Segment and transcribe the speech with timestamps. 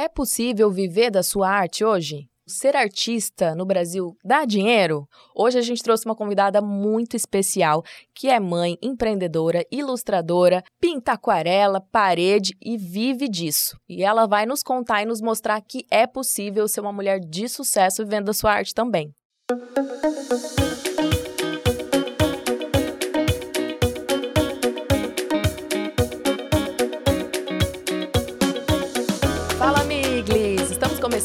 [0.00, 2.26] É possível viver da sua arte hoje?
[2.46, 5.06] Ser artista no Brasil dá dinheiro?
[5.36, 11.82] Hoje a gente trouxe uma convidada muito especial, que é mãe, empreendedora, ilustradora, pinta aquarela,
[11.82, 13.78] parede e vive disso.
[13.86, 17.46] E ela vai nos contar e nos mostrar que é possível ser uma mulher de
[17.46, 19.12] sucesso vivendo da sua arte também.
[19.50, 20.89] Fala,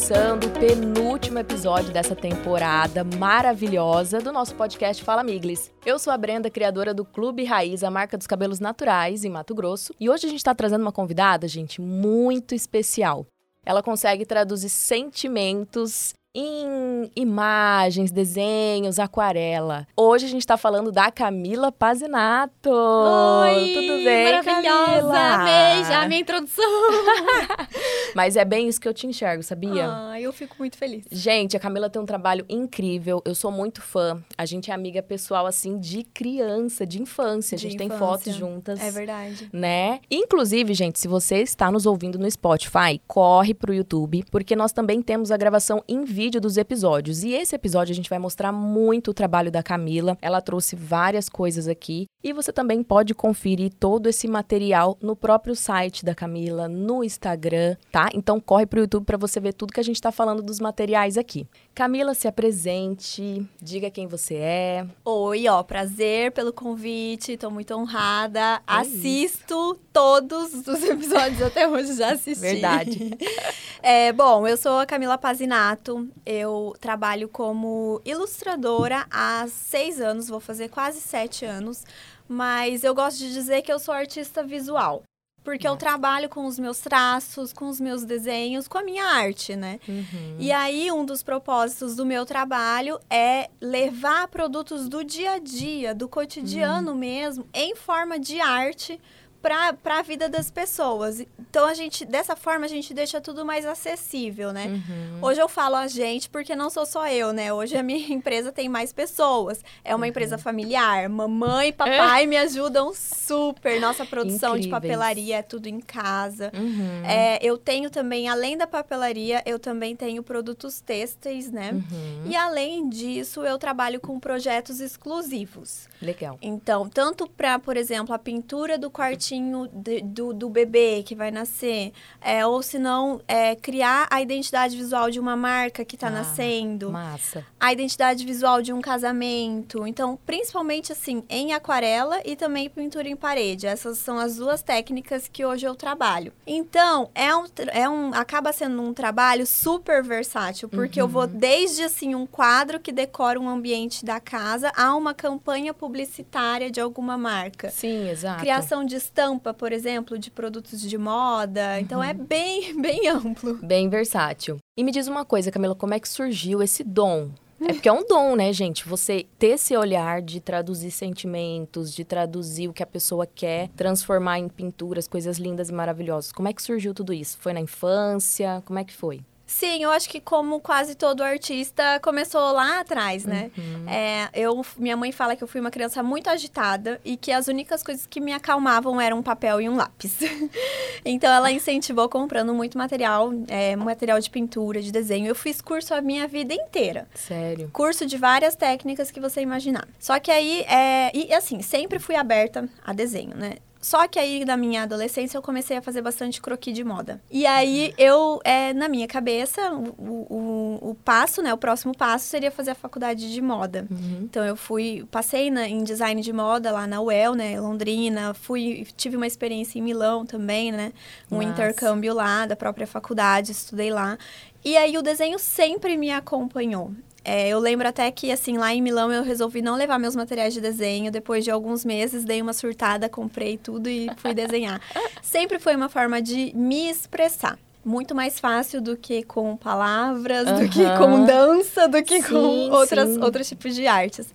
[0.06, 5.72] começando o penúltimo episódio dessa temporada maravilhosa do nosso podcast Fala Miglis.
[5.84, 9.52] Eu sou a Brenda, criadora do Clube Raiz, a marca dos cabelos naturais em Mato
[9.52, 9.92] Grosso.
[9.98, 13.26] E hoje a gente está trazendo uma convidada, gente, muito especial.
[13.64, 19.86] Ela consegue traduzir sentimentos em imagens, desenhos, aquarela.
[19.96, 22.68] Hoje a gente está falando da Camila Pazinato.
[22.70, 25.18] Oi, tudo bem, maravilhosa, Camila?
[25.18, 26.64] amei já a minha introdução.
[28.14, 29.88] Mas é bem isso que eu te enxergo, sabia?
[29.90, 31.04] Ah, eu fico muito feliz.
[31.10, 33.22] Gente, a Camila tem um trabalho incrível.
[33.24, 34.22] Eu sou muito fã.
[34.36, 37.56] A gente é amiga pessoal, assim, de criança, de infância.
[37.56, 38.06] A De gente tem infância.
[38.06, 38.78] fotos juntas.
[38.80, 39.48] É verdade.
[39.50, 40.00] Né?
[40.10, 45.00] Inclusive, gente, se você está nos ouvindo no Spotify, corre pro YouTube, porque nós também
[45.00, 47.22] temos a gravação em vídeo dos episódios.
[47.22, 50.18] E esse episódio a gente vai mostrar muito o trabalho da Camila.
[50.20, 52.06] Ela trouxe várias coisas aqui.
[52.22, 57.76] E você também pode conferir todo esse material no próprio site da Camila, no Instagram,
[57.92, 58.08] tá?
[58.12, 61.16] Então corre pro YouTube para você ver tudo que a gente tá falando dos materiais
[61.16, 61.46] aqui.
[61.74, 64.86] Camila, se apresente, diga quem você é.
[65.04, 68.56] Oi, ó, prazer pelo convite, tô muito honrada.
[68.56, 72.40] É Assisto todos os episódios até hoje, já assisti.
[72.40, 73.10] Verdade.
[73.82, 80.40] É, bom, eu sou a Camila Pazinato, eu trabalho como ilustradora há seis anos, vou
[80.40, 81.84] fazer quase sete anos,
[82.28, 85.02] mas eu gosto de dizer que eu sou artista visual.
[85.44, 89.54] Porque eu trabalho com os meus traços, com os meus desenhos, com a minha arte,
[89.54, 89.78] né?
[89.88, 90.36] Uhum.
[90.40, 95.94] E aí, um dos propósitos do meu trabalho é levar produtos do dia a dia,
[95.94, 96.98] do cotidiano Uhum.
[96.98, 99.00] mesmo, em forma de arte
[99.42, 101.20] para a vida das pessoas.
[101.38, 104.66] Então, a gente, dessa forma, a gente deixa tudo mais acessível, né?
[104.66, 105.18] Uhum.
[105.22, 107.52] Hoje eu falo a gente porque não sou só eu, né?
[107.52, 109.62] Hoje a minha empresa tem mais pessoas.
[109.84, 110.10] É uma Uhum.
[110.10, 111.08] empresa familiar.
[111.08, 113.80] Mamãe e papai me ajudam super.
[113.80, 114.70] Nossa produção de Incríveis.
[114.70, 116.50] papelaria é tudo em casa.
[116.54, 117.02] Uhum.
[117.04, 121.72] É, eu tenho também, além da papelaria, eu também tenho produtos têxteis, né?
[121.72, 122.22] Uhum.
[122.30, 125.88] E além disso, eu trabalho com projetos exclusivos.
[126.00, 126.38] Legal.
[126.42, 131.30] Então, tanto para, por exemplo, a pintura do quartinho de- do, do bebê que vai
[131.30, 136.06] nascer, é, ou se não, é, criar a identidade visual de uma marca que está
[136.08, 137.44] Ah, nascendo, Massa.
[137.58, 139.86] a identidade visual de um casamento.
[139.86, 143.66] Então, principalmente assim, em aquarela e também pintura em parede.
[143.66, 146.32] Essas são as duas técnicas que hoje eu trabalho.
[146.46, 151.82] Então, é um, é um acaba sendo um trabalho super versátil, porque eu vou desde
[151.82, 157.16] assim um quadro que decora um ambiente da casa a uma campanha publicitária de alguma
[157.16, 157.70] marca.
[157.70, 158.40] Sim, exato.
[158.40, 161.80] Criação de estampa, por exemplo, de produtos de moda.
[161.80, 163.54] Então é bem, bem amplo.
[163.62, 164.58] Bem versátil.
[164.76, 167.30] E me diz uma coisa, Camila, como é que surgiu esse dom?
[167.58, 168.86] É porque é um dom, né, gente?
[168.86, 174.38] Você ter esse olhar de traduzir sentimentos, de traduzir o que a pessoa quer, transformar
[174.38, 176.32] em pinturas, coisas lindas e maravilhosas.
[176.32, 177.38] Como é que surgiu tudo isso?
[177.40, 178.62] Foi na infância?
[178.66, 179.22] Como é que foi?
[179.46, 183.50] Sim, eu acho que como quase todo artista começou lá atrás, né?
[183.86, 187.46] É, eu, minha mãe fala que eu fui uma criança muito agitada e que as
[187.46, 190.18] únicas coisas que me acalmavam eram um papel e um lápis.
[191.04, 195.26] então ela incentivou comprando muito material, é, material de pintura, de desenho.
[195.26, 197.08] Eu fiz curso a minha vida inteira.
[197.14, 197.70] Sério.
[197.72, 199.86] Curso de várias técnicas que você imaginar.
[200.00, 203.54] Só que aí, é, e assim, sempre fui aberta a desenho, né?
[203.86, 207.22] Só que aí, na minha adolescência, eu comecei a fazer bastante croquis de moda.
[207.30, 211.54] E aí, eu, é, na minha cabeça, o, o, o passo, né?
[211.54, 213.86] O próximo passo seria fazer a faculdade de moda.
[213.88, 214.22] Uhum.
[214.24, 217.60] Então, eu fui, passei na, em design de moda lá na UEL, né?
[217.60, 218.34] Londrina.
[218.34, 220.92] Fui, tive uma experiência em Milão também, né?
[221.30, 221.50] Um Massa.
[221.50, 224.18] intercâmbio lá da própria faculdade, estudei lá.
[224.64, 226.90] E aí, o desenho sempre me acompanhou.
[227.28, 230.54] É, eu lembro até que, assim, lá em Milão eu resolvi não levar meus materiais
[230.54, 231.10] de desenho.
[231.10, 234.80] Depois de alguns meses, dei uma surtada, comprei tudo e fui desenhar.
[235.20, 237.58] Sempre foi uma forma de me expressar.
[237.84, 242.70] Muito mais fácil do que com palavras, do que com dança, do que Sim, com
[242.70, 243.20] outras, sim.
[243.22, 244.32] outros tipos de artes.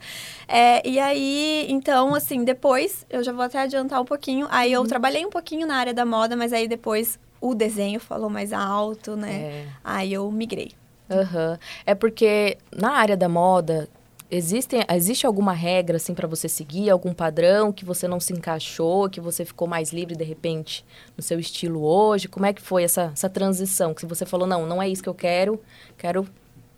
[0.47, 4.47] É, e aí, então, assim, depois, eu já vou até adiantar um pouquinho.
[4.49, 4.83] Aí Uhum.
[4.83, 8.51] eu trabalhei um pouquinho na área da moda, mas aí depois o desenho falou mais
[8.53, 9.33] alto, né?
[9.33, 9.65] É.
[9.83, 10.71] Aí eu migrei.
[11.11, 11.59] Aham.
[11.85, 13.89] É porque na área da moda,
[14.33, 19.09] Existem, existe alguma regra assim para você seguir, algum padrão que você não se encaixou,
[19.09, 20.85] que você ficou mais livre de repente
[21.17, 22.29] no seu estilo hoje?
[22.29, 23.93] Como é que foi essa, essa transição?
[23.93, 25.61] Que você falou, não, não é isso que eu quero,
[25.97, 26.25] quero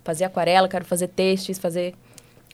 [0.03, 1.94] fazer aquarela, quero fazer textos, fazer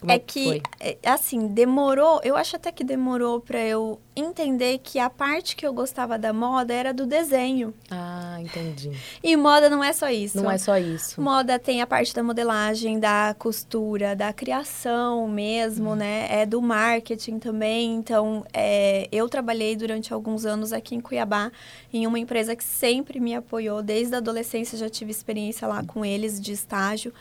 [0.00, 4.98] como é, que, é, assim, demorou, eu acho até que demorou para eu entender que
[4.98, 7.72] a parte que eu gostava da moda era do desenho.
[7.90, 8.90] Ah, entendi.
[9.22, 10.42] E moda não é só isso.
[10.42, 11.20] Não é só isso.
[11.20, 15.96] Moda tem a parte da modelagem, da costura, da criação mesmo, hum.
[15.96, 16.26] né?
[16.30, 17.94] É do marketing também.
[17.94, 21.50] Então, é, eu trabalhei durante alguns anos aqui em Cuiabá
[21.92, 23.82] em uma empresa que sempre me apoiou.
[23.82, 27.12] Desde a adolescência já tive experiência lá com eles de estágio.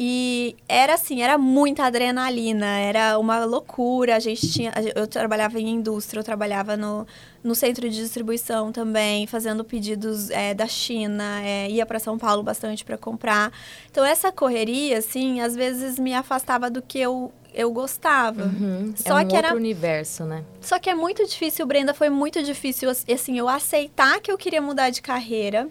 [0.00, 4.16] E era assim, era muita adrenalina, era uma loucura.
[4.16, 4.72] A gente tinha.
[4.94, 6.37] Eu trabalhava em indústria, eu trabalhava
[6.76, 7.06] no,
[7.42, 12.42] no centro de distribuição também, fazendo pedidos é, da China, é, ia para São Paulo
[12.42, 13.52] bastante para comprar.
[13.90, 18.44] Então, essa correria, assim, às vezes me afastava do que eu, eu gostava.
[18.44, 18.94] Uhum.
[18.96, 20.44] Só é um que era universo, né?
[20.60, 24.62] Só que é muito difícil, Brenda, foi muito difícil assim, eu aceitar que eu queria
[24.62, 25.68] mudar de carreira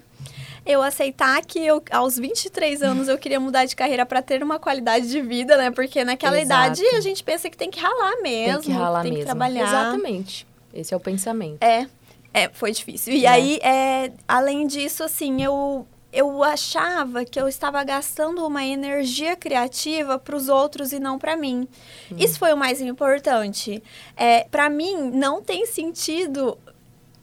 [0.68, 4.60] eu aceitar que eu, aos 23 anos eu queria mudar de carreira para ter uma
[4.60, 5.72] qualidade de vida, né?
[5.72, 6.82] Porque naquela Exato.
[6.82, 9.24] idade a gente pensa que tem que ralar mesmo, tem que, ralar tem mesmo.
[9.24, 9.64] que trabalhar.
[9.64, 10.46] Exatamente.
[10.74, 11.62] Esse é o pensamento.
[11.62, 11.88] É,
[12.34, 13.14] é foi difícil.
[13.14, 13.30] E é.
[13.30, 20.18] aí, é, além disso, assim, eu eu achava que eu estava gastando uma energia criativa
[20.18, 21.68] para os outros e não para mim.
[22.12, 22.16] Hum.
[22.18, 23.84] Isso foi o mais importante.
[24.16, 26.58] É, para mim, não tem sentido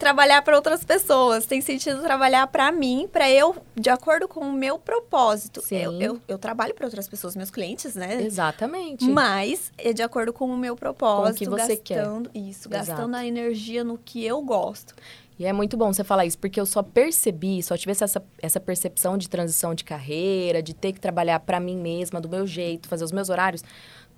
[0.04, 4.52] trabalhar para outras pessoas, tem sentido trabalhar para mim, para eu, de acordo com o
[4.52, 5.62] meu propósito.
[5.62, 5.76] Sim.
[5.78, 8.22] Eu, eu, eu trabalho para outras pessoas, meus clientes, né?
[8.22, 9.02] Exatamente.
[9.06, 12.38] Mas é de acordo com o meu propósito, com o que você gastando quer.
[12.38, 12.86] isso, Exato.
[12.86, 14.94] gastando a energia no que eu gosto.
[15.38, 18.60] E é muito bom você falar isso, porque eu só percebi, só tive essa, essa
[18.60, 22.88] percepção de transição de carreira, de ter que trabalhar para mim mesma, do meu jeito,
[22.88, 23.64] fazer os meus horários,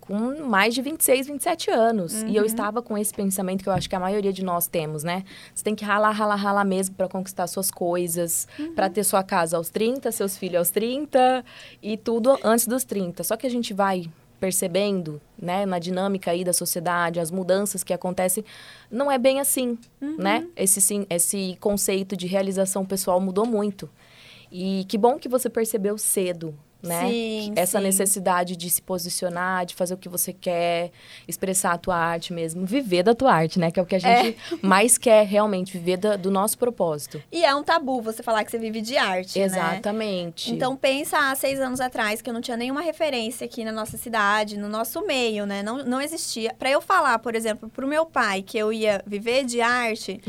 [0.06, 2.22] com mais de 26, 27 anos.
[2.22, 2.28] Uhum.
[2.28, 2.46] E eu uhum.
[2.46, 5.24] estava com esse pensamento que eu acho que a maioria de nós temos, né?
[5.54, 8.74] Você tem que ralar, ralar, ralar mesmo para conquistar suas coisas, uhum.
[8.74, 11.44] para ter sua casa aos 30, seus filhos aos 30
[11.82, 13.24] e tudo antes dos 30.
[13.24, 14.08] Só que a gente vai
[14.38, 18.44] percebendo, né, na dinâmica aí da sociedade, as mudanças que acontecem,
[18.90, 20.16] não é bem assim, uhum.
[20.18, 20.46] né?
[20.54, 23.88] Esse, sim, esse conceito de realização pessoal mudou muito.
[24.52, 27.08] E que bom que você percebeu cedo, né?
[27.08, 27.84] Sim, Essa sim.
[27.84, 30.90] necessidade de se posicionar, de fazer o que você quer,
[31.26, 33.70] expressar a tua arte mesmo, viver da tua arte, né?
[33.70, 34.56] Que é o que a gente é.
[34.62, 37.22] mais quer realmente, viver da, do nosso propósito.
[37.30, 39.44] E é um tabu você falar que você vive de arte, né?
[39.44, 40.50] Exatamente.
[40.50, 40.56] Né?
[40.56, 43.96] Então pensa há seis anos atrás que eu não tinha nenhuma referência aqui na nossa
[43.96, 45.62] cidade, no nosso meio, né?
[45.62, 46.54] Não, não existia.
[46.58, 50.20] Para eu falar, por exemplo, pro meu pai que eu ia viver de arte...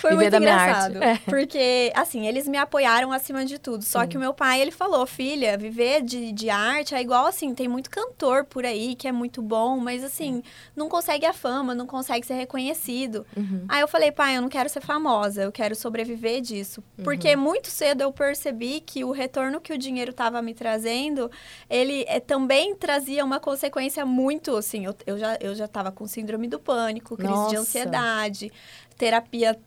[0.00, 1.02] Foi Viver muito engraçado.
[1.02, 1.16] É.
[1.26, 3.84] Porque, assim, eles me apoiaram acima de tudo.
[3.84, 4.08] Só Sim.
[4.08, 7.68] que o meu pai, ele falou, filha, viver de, de arte é igual, assim, tem
[7.68, 10.42] muito cantor por aí que é muito bom, mas, assim,
[10.74, 13.26] não consegue a fama, não consegue ser reconhecido.
[13.36, 13.64] Uhum.
[13.68, 16.82] Aí eu falei, pai, eu não quero ser famosa, eu quero sobreviver disso.
[16.98, 17.04] Uhum.
[17.04, 21.30] Porque muito cedo eu percebi que o retorno que o dinheiro estava me trazendo,
[21.68, 26.06] ele é, também trazia uma consequência muito, assim, eu, eu já eu já estava com
[26.06, 27.50] síndrome do pânico, crise Nossa.
[27.50, 28.52] de ansiedade,
[28.96, 29.58] terapia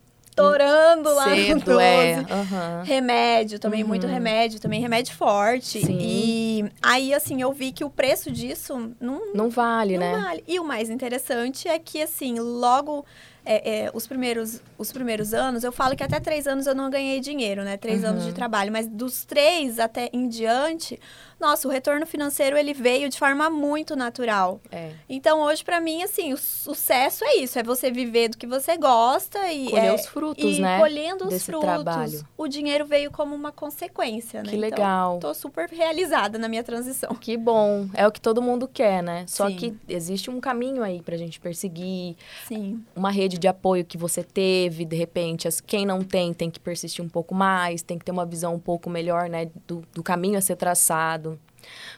[0.48, 1.84] estourando lá Cedo, no 12.
[1.84, 2.18] É.
[2.18, 2.84] Uhum.
[2.84, 3.88] Remédio também, uhum.
[3.90, 5.82] muito remédio, também remédio forte.
[5.82, 5.98] Sim.
[6.00, 9.34] E aí, assim, eu vi que o preço disso não...
[9.34, 10.22] Não vale, não né?
[10.22, 10.44] Vale.
[10.48, 13.06] E o mais interessante é que, assim, logo...
[13.46, 16.90] É, é, os, primeiros, os primeiros anos, eu falo que até três anos eu não
[16.90, 17.76] ganhei dinheiro, né?
[17.76, 18.12] Três uhum.
[18.12, 18.72] anos de trabalho.
[18.72, 20.98] Mas dos três até em diante,
[21.40, 24.62] nossa, o retorno financeiro ele veio de forma muito natural.
[24.72, 24.92] É.
[25.08, 28.78] Então, hoje, para mim, assim, o sucesso é isso: é você viver do que você
[28.78, 29.70] gosta e.
[29.70, 30.80] Colher é, os frutos, e né?
[30.80, 31.70] Colhendo os Desse frutos.
[31.70, 32.28] Trabalho.
[32.38, 34.50] O dinheiro veio como uma consequência, né?
[34.50, 35.20] Que então, legal.
[35.20, 37.16] Tô super realizada na minha transição.
[37.16, 37.88] Que bom.
[37.94, 39.26] É o que todo mundo quer, né?
[39.28, 39.56] Só Sim.
[39.56, 42.16] que existe um caminho aí pra gente perseguir.
[42.48, 42.84] Sim.
[42.96, 46.60] Uma rede de apoio que você teve, de repente, as, quem não tem tem que
[46.60, 49.50] persistir um pouco mais, tem que ter uma visão um pouco melhor, né?
[49.68, 51.40] Do, do caminho a ser traçado.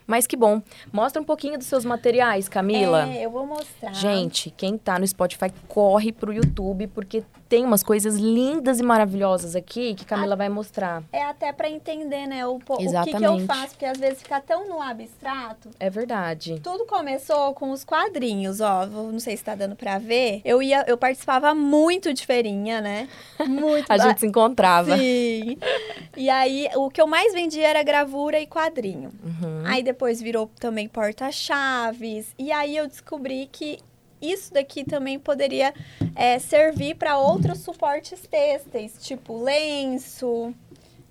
[0.06, 0.62] Mas que bom.
[0.92, 3.08] Mostra um pouquinho dos seus materiais, Camila.
[3.08, 3.94] É, eu vou mostrar.
[3.94, 9.58] Gente, quem tá no Spotify, corre pro YouTube, porque tem umas coisas lindas e maravilhosas
[9.58, 10.38] aqui que Camila a...
[10.38, 11.04] vai mostrar.
[11.12, 14.40] É até para entender, né, o, o que, que, eu faço, porque às vezes fica
[14.40, 15.70] tão no abstrato.
[15.80, 16.60] É verdade.
[16.64, 18.86] Tudo começou com os quadrinhos, ó.
[18.86, 20.42] Não sei se tá dando para ver.
[20.46, 23.10] Eu ia, eu participava muito de feirinha, né?
[23.46, 23.86] Muito.
[23.92, 24.98] a gente se encontrava.
[24.98, 25.58] Sim.
[26.16, 29.12] E aí, o que eu mais vendia era gravura e quadrinho.
[29.24, 29.51] Uhum.
[29.66, 32.34] Aí depois virou também porta-chaves.
[32.38, 33.80] E aí eu descobri que
[34.22, 35.74] isso daqui também poderia
[36.16, 40.54] é, servir para outros suportes têxteis, tipo lenço,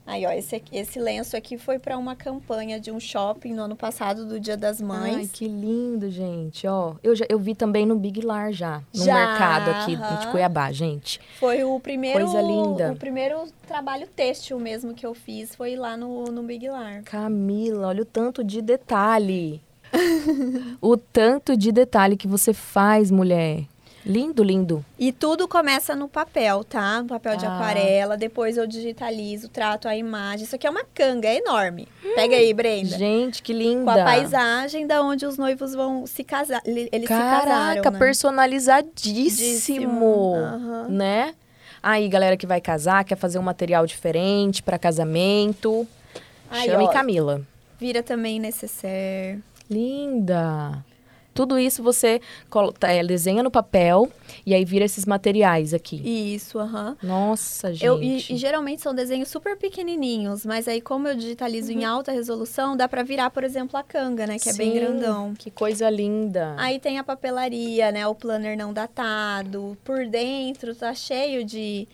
[0.07, 3.77] Aí, ó, esse, esse lenço aqui foi para uma campanha de um shopping no ano
[3.77, 5.31] passado, do Dia das Ai, Mães.
[5.31, 6.67] que lindo, gente.
[6.67, 8.83] Ó, eu, já, eu vi também no Big Lar já.
[8.95, 10.31] No Já, mercado aqui de aham.
[10.33, 11.21] Cuiabá, gente.
[11.39, 12.19] Foi o primeiro.
[12.21, 12.93] Coisa linda.
[12.93, 17.03] O primeiro trabalho têxtil mesmo que eu fiz foi lá no, no Big Lar.
[17.05, 19.61] Camila, olha o tanto de detalhe.
[20.81, 23.65] o tanto de detalhe que você faz, mulher.
[24.05, 24.85] Lindo, lindo.
[24.99, 27.03] E tudo começa no papel, tá?
[27.03, 27.55] No papel de Ah.
[27.55, 28.17] aquarela.
[28.17, 30.47] Depois eu digitalizo, trato a imagem.
[30.47, 31.87] Isso aqui é uma canga, é enorme.
[32.15, 32.97] Pega aí, Brenda.
[32.97, 33.85] Gente, que linda.
[33.85, 36.63] Com a paisagem da onde os noivos vão se casar.
[36.65, 37.99] Eles se Caraca, casaram, né?
[37.99, 40.87] personalizadíssimo, Aham.
[40.89, 41.35] né?
[41.83, 45.87] Aí, galera que vai casar, quer fazer um material diferente para casamento,
[46.51, 47.41] Aí, chame ó, Camila.
[47.79, 49.43] Vira também necessaire.
[49.71, 50.85] Linda.
[51.33, 52.21] Tudo isso você
[52.83, 54.11] é, desenha no papel
[54.45, 55.97] e aí vira esses materiais aqui.
[56.35, 56.97] Isso, aham.
[57.03, 57.85] Nossa, gente.
[57.85, 62.13] Eu, e, e geralmente são desenhos super pequenininhos, mas aí como eu digitalizo em alta
[62.13, 64.39] resolução, dá pra virar, por exemplo, a canga, né?
[64.39, 65.35] Que é bem Sim, grandão.
[65.35, 66.55] Que coisa linda.
[66.59, 68.07] Aí tem a papelaria, né?
[68.07, 69.77] O planner não datado.
[69.85, 71.87] Por dentro tá cheio de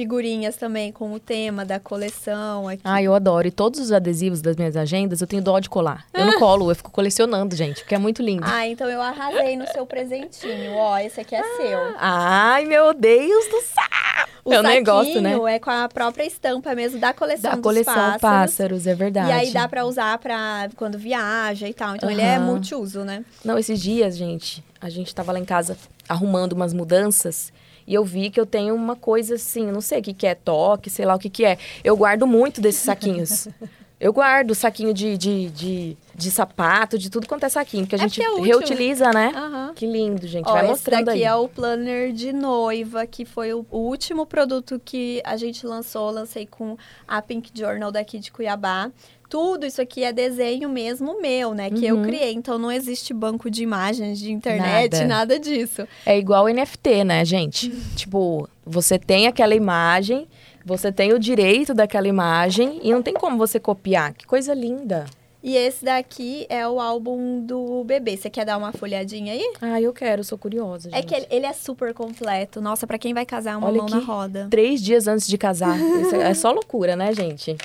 [0.00, 2.80] figurinhas também com o tema da coleção aqui.
[2.82, 3.46] Ah, eu adoro.
[3.46, 6.06] E todos os adesivos das minhas agendas eu tenho dó de colar.
[6.14, 8.42] Eu não colo, eu fico colecionando, gente, porque é muito lindo.
[8.46, 10.72] Ah, então eu arrasei no seu presentinho.
[10.74, 11.78] Ó, esse aqui é seu.
[11.98, 14.26] Ai, meu Deus do céu!
[14.42, 15.36] O é um negócio, né?
[15.54, 18.20] é com a própria estampa mesmo da coleção Da dos coleção pássaros.
[18.22, 18.86] pássaros.
[18.86, 19.28] é verdade.
[19.28, 21.94] E aí dá pra usar pra quando viaja e tal.
[21.94, 23.22] Então ele é multiuso, né?
[23.44, 25.76] Não, esses dias, gente, a gente tava lá em casa
[26.08, 27.52] arrumando umas mudanças
[27.90, 30.34] e eu vi que eu tenho uma coisa assim, não sei o que, que é
[30.36, 31.58] toque, sei lá o que, que é.
[31.82, 33.48] Eu guardo muito desses saquinhos.
[34.00, 37.98] Eu guardo saquinho de, de, de, de sapato, de tudo quanto é saquinho, porque a
[37.98, 38.44] É gente é útil.
[38.44, 39.30] reutiliza, né?
[39.36, 39.72] Aham.
[39.76, 40.48] Que lindo, gente.
[40.48, 41.24] Ó, Vai esse mostrando daqui aí.
[41.24, 46.10] é o planner de noiva, que foi o, o último produto que a gente lançou.
[46.10, 48.90] Lancei com a Pink Journal daqui de Cuiabá.
[49.30, 51.70] Tudo isso aqui é desenho mesmo meu, né?
[51.70, 52.02] Que eu Uhum.
[52.02, 52.32] criei.
[52.34, 55.06] Então não existe banco de imagens de internet, Nada.
[55.06, 55.86] nada, disso.
[56.04, 57.70] É igual NFT, né, gente?
[57.94, 60.26] tipo, você tem aquela imagem,
[60.66, 64.12] você tem o direito daquela imagem e não tem como você copiar.
[64.14, 65.06] Que coisa linda.
[65.42, 68.14] E esse daqui é o álbum do bebê.
[68.16, 69.52] Você quer dar uma folhadinha aí?
[69.62, 70.98] Ah, eu quero, sou curiosa, gente.
[70.98, 72.60] É que ele, ele é super completo.
[72.60, 74.48] Nossa, pra quem vai casar, é uma Olha mão na roda.
[74.50, 75.78] Três dias antes de casar.
[76.02, 77.56] Isso é só loucura, né, gente?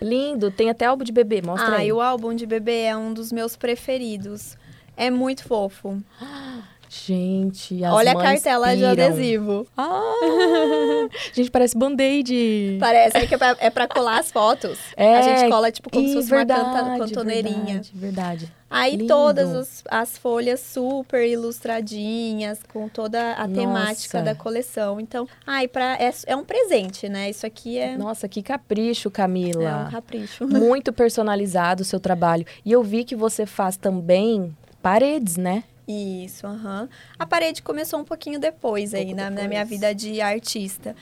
[0.00, 0.50] Lindo.
[0.52, 1.42] Tem até álbum de bebê.
[1.42, 1.88] Mostra Ah, aí.
[1.88, 4.56] e o álbum de bebê é um dos meus preferidos.
[4.96, 6.00] É muito fofo.
[7.06, 8.90] Gente, as Olha a cartela de piram.
[8.92, 9.66] adesivo.
[9.76, 12.76] Ah, gente, parece band-aid.
[12.78, 14.78] Parece é que é pra, é pra colar as fotos.
[14.96, 17.82] É, a gente cola tipo como se fosse verdade, uma canta, cantoneirinha.
[17.82, 18.52] Verdade, verdade.
[18.70, 19.08] Aí Lindo.
[19.08, 23.60] todas as, as folhas super ilustradinhas, com toda a Nossa.
[23.60, 25.00] temática da coleção.
[25.00, 27.28] Então, ai, pra, é, é um presente, né?
[27.28, 29.62] Isso aqui é, Nossa, que capricho, Camila.
[29.64, 30.46] é um capricho.
[30.48, 32.46] Muito personalizado o seu trabalho.
[32.64, 35.64] E eu vi que você faz também paredes, né?
[35.86, 36.88] Isso, aham.
[37.18, 39.48] A parede começou um pouquinho depois aí, pouco na, na depois.
[39.48, 40.96] minha vida de artista.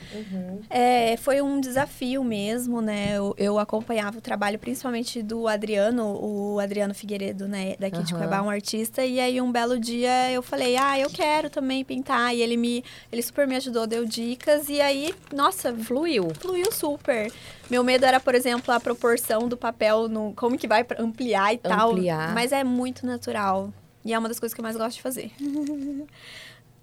[0.69, 3.13] É, foi um desafio mesmo, né?
[3.15, 7.75] Eu, eu acompanhava o trabalho principalmente do Adriano, o Adriano Figueiredo, né?
[7.79, 8.27] Daqui de Aham.
[8.27, 9.05] Cuiabá, um artista.
[9.05, 12.35] E aí, um belo dia, eu falei, ah, eu quero também pintar.
[12.35, 14.67] E ele me, ele super me ajudou, deu dicas.
[14.67, 16.29] E aí, nossa, Fluiu.
[16.39, 17.31] fluiu super.
[17.69, 21.57] Meu medo era, por exemplo, a proporção do papel, no, como que vai ampliar e
[21.57, 21.91] tal.
[21.91, 22.33] Ampliar.
[22.33, 23.71] Mas é muito natural.
[24.05, 25.31] E é uma das coisas que eu mais gosto de fazer.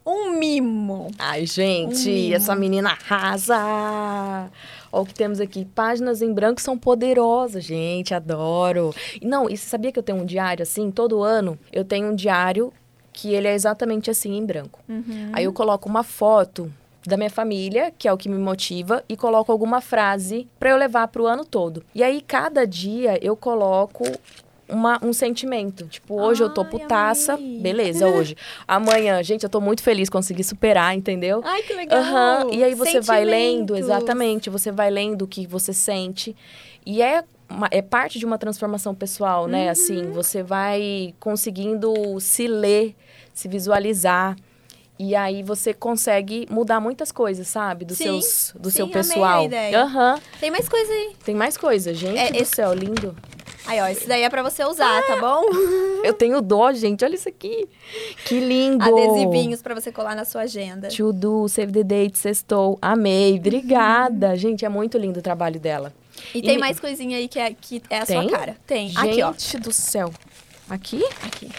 [0.07, 1.11] um mimo.
[1.19, 2.35] Ai, gente, Um mimo.
[2.35, 4.51] essa menina arrasa.
[4.93, 5.65] Olha o que temos aqui.
[5.65, 8.15] Páginas em branco são poderosas, gente.
[8.15, 8.95] Adoro.
[9.23, 10.91] Não, e você sabia que eu tenho um diário assim?
[10.91, 12.73] Todo ano eu tenho um diário
[13.13, 14.81] que ele é exatamente assim, em branco.
[14.89, 15.31] Uhum.
[15.33, 16.73] Aí eu coloco uma foto
[17.07, 20.77] da minha família, que é o que me motiva, e coloco alguma frase para eu
[20.77, 21.83] levar pro ano todo.
[21.95, 24.05] E aí, cada dia, eu coloco
[24.71, 25.87] uma- um sentimento.
[25.87, 27.61] Tipo, hoje eu tô Ai, putaça, amei.
[27.61, 28.37] beleza, hoje.
[28.67, 31.41] Amanhã, gente, eu tô muito feliz, consegui superar, entendeu?
[31.45, 31.99] Ai, que legal!
[31.99, 36.35] Aham, E aí você vai lendo, exatamente, você vai lendo o que você sente.
[36.87, 39.65] E é, uma- é parte de uma transformação pessoal, né?
[39.67, 39.71] Uhum.
[39.71, 42.95] Assim, você vai conseguindo se ler,
[43.33, 44.37] se visualizar.
[45.03, 47.87] E aí você consegue mudar muitas coisas, sabe?
[47.87, 49.47] Do, Sim, seus, do sim, seu pessoal.
[49.47, 49.81] ideia.
[49.83, 50.21] Aham.
[50.39, 51.13] Tem mais coisa aí.
[51.25, 53.17] Tem mais coisa, gente É, do esse- céu, lindo.
[53.67, 55.41] Aí, ó, esse daí é pra você usar, tá bom?
[56.05, 57.03] Eu tenho dó, gente.
[57.03, 57.67] Olha isso aqui.
[58.27, 58.85] Que lindo.
[58.85, 60.89] Adesivinhos pra você colar na sua agenda.
[60.89, 62.79] To do, Save the Date, Sextou.
[62.83, 63.39] Amei.
[63.39, 64.37] Obrigada.
[64.37, 65.95] Gente, é muito lindo o trabalho dela.
[66.35, 68.21] E tem E- mais coisinha aí que é, que é a Tem?
[68.29, 68.57] sua cara.
[68.67, 68.89] Tem.
[68.89, 69.33] Gente Aqui, ó.
[69.61, 70.13] do céu.
[70.69, 71.03] Aqui?
[71.25, 71.51] Aqui.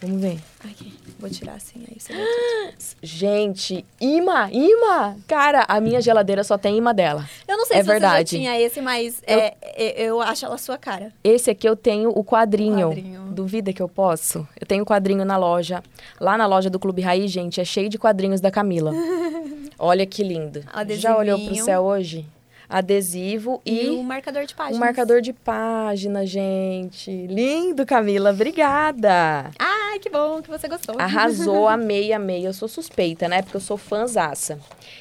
[0.00, 0.38] Vamos ver.
[0.64, 0.92] Aqui.
[1.20, 2.24] Vou tirar assim, aí você tudo.
[3.02, 5.16] Gente, imã, imã!
[5.28, 7.28] Cara, a minha geladeira só tem imã dela.
[7.46, 8.30] Eu não sei É se verdade.
[8.30, 11.12] você já tinha esse, mas Eu- é, é- eu acho ela sua cara.
[11.22, 12.88] Esse aqui eu tenho o quadrinho.
[12.88, 13.20] Quadrinho.
[13.32, 14.46] Duvida que eu posso?
[14.60, 15.82] Eu tenho quadrinho na loja.
[16.20, 18.92] Lá na loja do Clube Raiz, gente, é cheio de quadrinhos da Camila.
[19.78, 20.62] Olha que lindo.
[20.90, 21.64] Já olhou pro Adesivinho.
[21.64, 22.26] céu hoje?
[22.70, 24.76] Adesivo E, e, o marcador de páginas.
[24.76, 27.26] um marcador de página, gente.
[27.26, 28.30] Lindo, Camila.
[28.30, 29.50] Obrigada.
[29.58, 30.94] Ai, que bom que você gostou.
[30.98, 32.46] Arrasou, amei, amei.
[32.46, 33.42] Eu sou suspeita, né?
[33.42, 34.58] Porque eu sou fãzaça.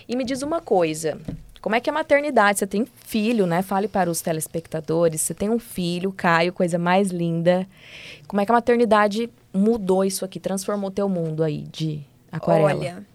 [0.07, 1.19] E me diz uma coisa.
[1.61, 2.59] Como é que é a maternidade?
[2.59, 3.61] Você tem filho, né?
[3.61, 5.21] Fale para os telespectadores.
[5.21, 7.67] Você tem um filho, Caio, coisa mais linda.
[8.27, 10.39] Como é que a maternidade mudou isso aqui?
[10.39, 12.79] Transformou teu mundo aí de aquarela?
[12.79, 13.05] Olha,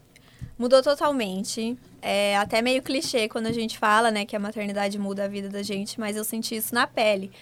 [0.58, 1.76] mudou totalmente.
[2.06, 5.48] É até meio clichê quando a gente fala, né, que a maternidade muda a vida
[5.48, 7.32] da gente, mas eu senti isso na pele.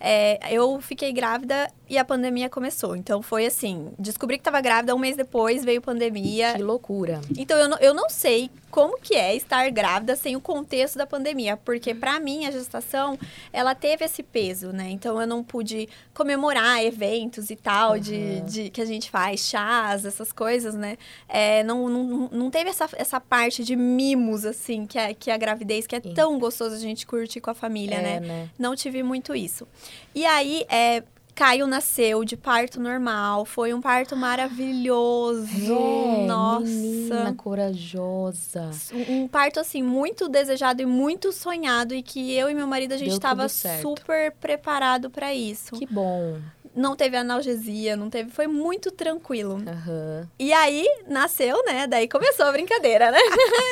[0.00, 2.96] É, eu fiquei grávida e a pandemia começou.
[2.96, 6.54] Então foi assim: descobri que estava grávida, um mês depois veio pandemia.
[6.54, 7.20] Que loucura.
[7.36, 11.06] Então eu não, eu não sei como que é estar grávida sem o contexto da
[11.06, 13.18] pandemia, porque pra mim a gestação
[13.52, 14.90] ela teve esse peso, né?
[14.90, 18.44] Então eu não pude comemorar eventos e tal de, Uhum.
[18.44, 20.98] de que a gente faz chás, essas coisas, né?
[21.28, 23.76] É, não, não, não teve essa, essa parte de
[24.08, 26.14] mimos assim que é que é a gravidez que é Sim.
[26.14, 28.20] tão gostoso a gente curtir com a família, é, né?
[28.20, 28.50] né?
[28.58, 29.66] Não tive muito isso.
[30.14, 31.02] E aí, é,
[31.34, 33.44] Caio nasceu de parto normal.
[33.44, 35.46] Foi um parto maravilhoso.
[36.18, 36.64] É, Nossa.
[36.64, 38.70] Menina corajosa.
[39.08, 41.94] Um parto, assim, muito desejado e muito sonhado.
[41.94, 45.74] E que eu e meu marido, a gente estava super preparado para isso.
[45.76, 46.38] Que bom.
[46.74, 48.30] Não teve analgesia, não teve...
[48.30, 49.62] Foi muito tranquilo.
[49.66, 50.28] Aham.
[50.38, 51.86] E aí, nasceu, né?
[51.86, 53.18] Daí começou a brincadeira, né?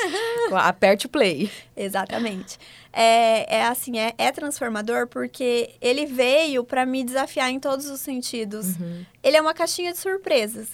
[0.53, 1.51] Aperte o play.
[1.75, 2.57] Exatamente.
[2.91, 7.99] É, é assim, é, é transformador porque ele veio para me desafiar em todos os
[7.99, 8.75] sentidos.
[8.77, 9.05] Uhum.
[9.21, 10.69] Ele é uma caixinha de surpresas.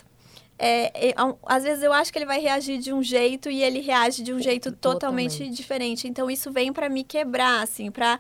[0.58, 1.16] É, é,
[1.46, 4.32] às vezes eu acho que ele vai reagir de um jeito e ele reage de
[4.32, 5.58] um jeito totalmente, Totalmente.
[5.58, 6.08] diferente.
[6.08, 8.18] Então isso vem para me quebrar, assim, para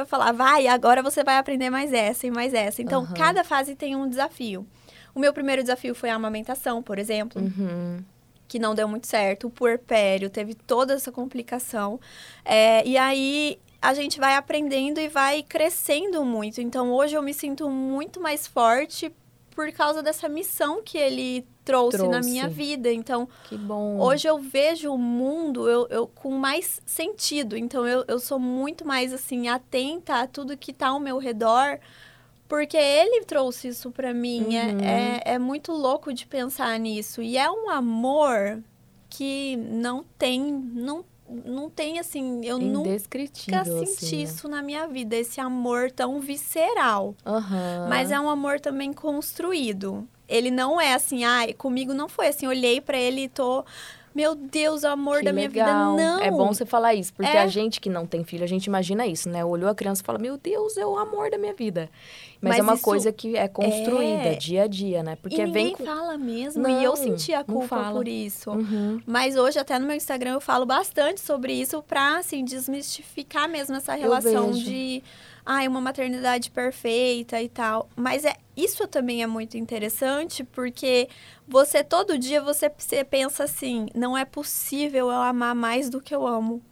[0.00, 2.80] para falar, vai, agora você vai aprender mais essa e mais essa.
[2.80, 3.14] Então Aham.
[3.14, 4.66] cada fase tem um desafio.
[5.14, 8.02] O meu primeiro desafio foi a amamentação, por exemplo Uhum.
[8.48, 12.00] que não deu muito certo, o puerpério, teve toda essa complicação.
[12.44, 16.60] É, e aí a gente vai aprendendo e vai crescendo muito.
[16.60, 19.12] Então hoje eu me sinto muito mais forte
[19.54, 22.30] por causa dessa missão que ele trouxe, na Trouxe.
[22.30, 22.92] minha vida.
[22.92, 23.98] Então Que bom.
[24.00, 27.56] hoje eu vejo o mundo eu, eu com mais sentido.
[27.56, 31.78] Então eu, eu sou muito mais assim atenta a tudo que está ao meu redor.
[32.48, 34.56] Porque ele trouxe isso pra mim.
[34.56, 34.80] É- Uhum.
[34.80, 37.22] É, é, muito louco de pensar nisso.
[37.22, 38.60] E é um amor
[39.08, 40.50] que não tem.
[40.52, 41.04] Não,
[41.44, 42.44] não tem assim.
[42.44, 44.22] Eu nunca senti assim, né?
[44.22, 45.16] isso na minha vida.
[45.16, 47.14] Esse amor tão visceral.
[47.24, 47.86] Aham.
[47.88, 50.06] Mas é um amor também construído.
[50.28, 52.46] Ele não é assim, ai, comigo não foi assim.
[52.46, 53.64] Olhei pra ele e tô.
[54.14, 55.92] Meu Deus, o amor Que da minha legal.
[55.96, 56.02] vida.
[56.04, 56.20] Não.
[56.20, 57.40] É bom você falar isso, porque É.
[57.40, 59.44] a gente que não tem filho, a gente imagina isso, né?
[59.44, 61.88] Olhou a criança e fala, meu Deus, é o amor da minha vida.
[62.42, 64.34] Mas, Mas é uma coisa que é construída é.
[64.34, 65.16] dia a dia, né?
[65.20, 65.84] Porque e ninguém vem com.
[65.84, 66.62] fala mesmo.
[66.62, 68.50] Não, e eu senti a culpa por isso.
[68.50, 69.00] Uhum.
[69.06, 73.76] Mas hoje, até no meu Instagram, eu falo bastante sobre isso pra, assim, desmistificar mesmo
[73.76, 75.02] essa relação vejo.
[75.44, 75.46] De...
[75.46, 77.88] Ai, uma maternidade perfeita e tal.
[77.96, 81.08] Mas é isso também é muito interessante, porque
[81.48, 83.86] você, todo dia, você, você pensa assim...
[83.94, 86.62] Não é possível eu amar mais do que eu amo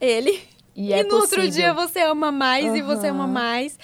[0.00, 0.40] ele.
[0.74, 1.50] E, é no outro possível.
[1.50, 3.78] dia você ama mais e você ama mais.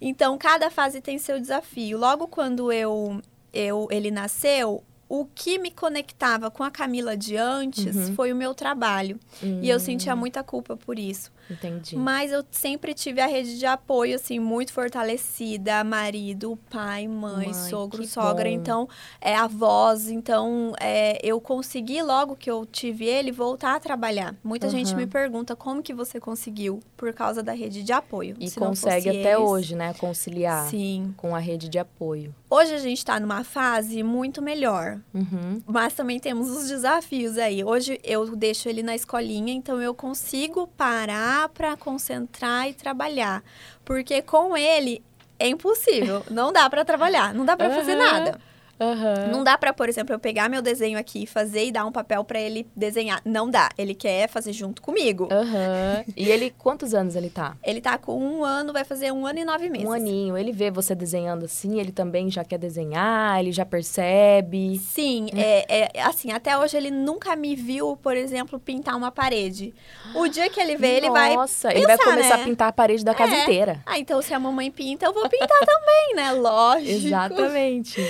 [0.00, 1.98] Então, cada fase tem seu desafio.
[1.98, 3.20] Logo quando eu,
[3.52, 8.14] eu ele nasceu, o que me conectava com a Camila de antes Uhum.
[8.14, 9.18] foi o meu trabalho.
[9.42, 11.32] E eu sentia muita culpa por isso.
[11.50, 11.96] Entendi.
[11.96, 15.82] Mas eu sempre tive a rede de apoio, assim, muito fortalecida.
[15.84, 18.44] Marido, pai, mãe, Mãe, sogro, sogra.
[18.48, 18.54] bom.
[18.54, 18.88] Então,
[19.20, 20.08] é, avós.
[20.08, 24.34] Então, é, eu consegui, logo que eu tive ele, voltar a trabalhar.
[24.42, 24.96] Muita gente Aham.
[24.96, 28.36] me pergunta como que você conseguiu, por causa da rede de apoio.
[28.38, 29.94] E consegue até eles- hoje, né?
[29.94, 31.14] Conciliar Sim.
[31.16, 32.34] com a rede de apoio.
[32.50, 34.98] Hoje a gente tá numa fase muito melhor.
[35.14, 35.62] Uhum.
[35.66, 37.62] Mas também temos os desafios aí.
[37.62, 43.42] Hoje eu deixo ele na escolinha, então eu consigo parar para concentrar e trabalhar.
[43.84, 45.04] Porque com ele
[45.38, 46.24] é impossível.
[46.30, 48.12] não dá para trabalhar, não dá para fazer Aham.
[48.12, 48.40] nada.
[48.80, 49.28] Aham.
[49.32, 52.22] Não dá pra, por exemplo, eu pegar meu desenho aqui, fazer e dar um papel
[52.24, 53.20] pra ele desenhar.
[53.24, 53.70] Não dá.
[53.76, 55.28] Ele quer fazer junto comigo.
[55.30, 56.04] Aham.
[56.16, 57.56] E ele, quantos anos ele tá?
[57.62, 59.86] Ele tá com um ano, vai fazer um ano e nove meses.
[59.86, 60.36] Um aninho.
[60.36, 64.78] Ele vê você desenhando assim, ele também já quer desenhar, ele já percebe.
[64.78, 69.74] Sim, é, é, assim, até hoje ele nunca me viu, por exemplo, pintar uma parede.
[70.14, 71.34] O dia que ele vê, ele vai.
[71.34, 72.42] Nossa, ele vai começar né?
[72.42, 73.42] a pintar a parede da casa É.
[73.42, 73.82] inteira.
[73.84, 76.32] Ah, então se a mamãe pinta, eu vou pintar também, né?
[76.32, 76.90] Lógico.
[76.90, 78.00] Exatamente.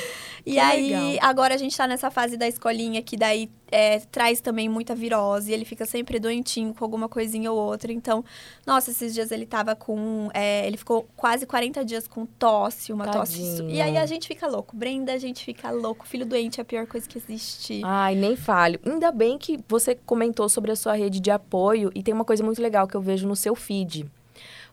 [0.48, 1.28] E Que aí, legal.
[1.28, 5.52] agora a gente tá nessa fase da escolinha que daí é, traz também muita virose.
[5.52, 7.92] Ele fica sempre doentinho com alguma coisinha ou outra.
[7.92, 8.24] Então,
[8.66, 10.30] nossa, esses dias ele tava com.
[10.32, 13.38] é, ele ficou quase 40 dias com tosse, uma tosse.
[13.38, 13.70] Tadinho.
[13.70, 14.74] E aí a gente fica louco.
[14.74, 16.08] Brenda, a gente fica louco.
[16.08, 17.82] Filho doente é a pior coisa que existe.
[17.84, 18.80] Ai, nem falho.
[18.86, 22.42] Ainda bem que você comentou sobre a sua rede de apoio e tem uma coisa
[22.42, 24.10] muito legal que eu vejo no seu feed.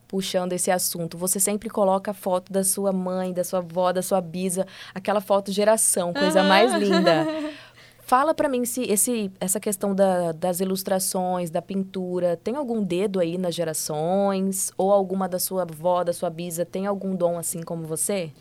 [0.08, 4.02] Puxando esse assunto, você sempre coloca a foto da sua mãe, da sua avó, da
[4.02, 6.48] sua bisa, aquela foto geração, coisa Aham.
[6.50, 7.26] mais linda.
[8.08, 13.20] Fala pra mim se esse, essa questão da- das ilustrações, da pintura, tem algum dedo
[13.20, 14.72] aí nas gerações?
[14.78, 18.32] Ou alguma da sua avó, da sua bisa, tem algum dom assim como você?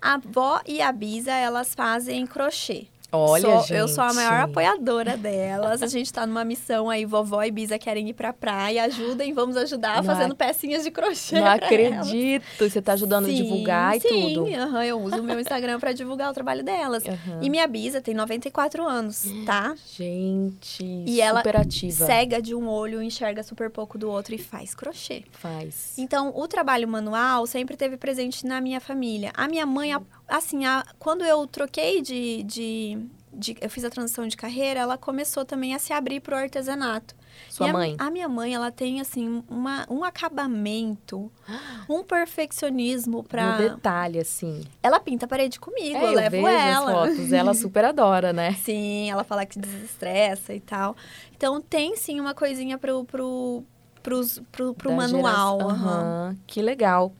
[0.00, 2.86] A avó e a Bisa, elas fazem crochê.
[3.12, 3.72] Olha, Sou- gente.
[3.74, 5.82] Eu sou a maior apoiadora delas.
[5.82, 8.84] A gente tá numa missão aí, vovó e Bisa querem ir pra praia.
[8.84, 11.34] Ajudem, vamos ajudar Não fazendo ac- pecinhas de crochê.
[11.36, 11.64] Não pra elas.
[12.08, 12.44] acredito.
[12.68, 14.54] Você tá ajudando a Sim, divulgar e sim, tudo.
[14.54, 17.02] aham, eu uso o meu Instagram pra divulgar o trabalho delas.
[17.40, 19.74] E minha Bisa tem 94 anos, tá?
[19.96, 22.06] Gente, E ela ativa.
[22.06, 25.24] Cega de um olho, enxerga super pouco do outro e faz crochê.
[25.32, 25.94] Faz.
[25.98, 29.30] Então, o trabalho manual sempre teve presente na minha família.
[29.34, 32.98] A minha mãe, a- assim, a- quando eu troquei de, de,
[33.32, 37.14] de- Eu fiz a transição de carreira, ela começou também a se abrir pro artesanato.
[37.48, 37.96] Sua E a- mãe.
[37.98, 41.30] A, minha mãe, ela tem, assim, uma, um acabamento,
[41.88, 43.52] um perfeccionismo pra.
[43.52, 44.62] No detalhe, assim.
[44.82, 47.04] Ela pinta a parede comigo, É, eu eu levo vejo ela.
[47.04, 47.32] as fotos.
[47.32, 48.54] Ela super adora, né?
[48.54, 50.96] Sim, ela fala que desestressa e tal.
[51.36, 53.62] Então, tem sim uma coisinha pro, pro,
[54.02, 55.58] pros, pro, pro manual.
[55.60, 57.12] geração- Que legal.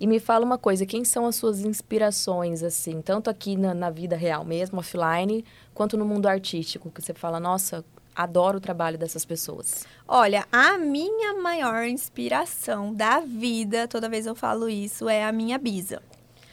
[0.00, 3.90] E me fala uma coisa, quem são as suas inspirações, assim, tanto aqui na, na
[3.90, 8.98] vida real mesmo, offline, quanto no mundo artístico, que você fala, nossa, adoro o trabalho
[8.98, 9.84] dessas pessoas.
[10.06, 15.58] Olha, a minha maior inspiração da vida, toda vez eu falo isso, é a minha
[15.58, 16.02] bisa.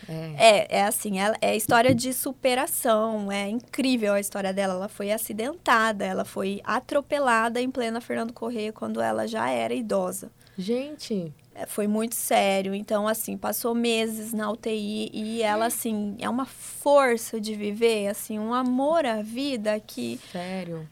[0.10, 0.34] É.
[0.38, 4.74] É, é assim, ela, é história de superação, é incrível a história dela.
[4.74, 10.32] Ela foi acidentada, ela foi atropelada em plena Fernando Correia quando ela já era idosa.
[10.58, 16.30] Gente, É, Foi muito sério, então assim, passou meses na UTI e ela assim, é
[16.30, 20.88] uma força de viver, assim, um amor à vida que sério,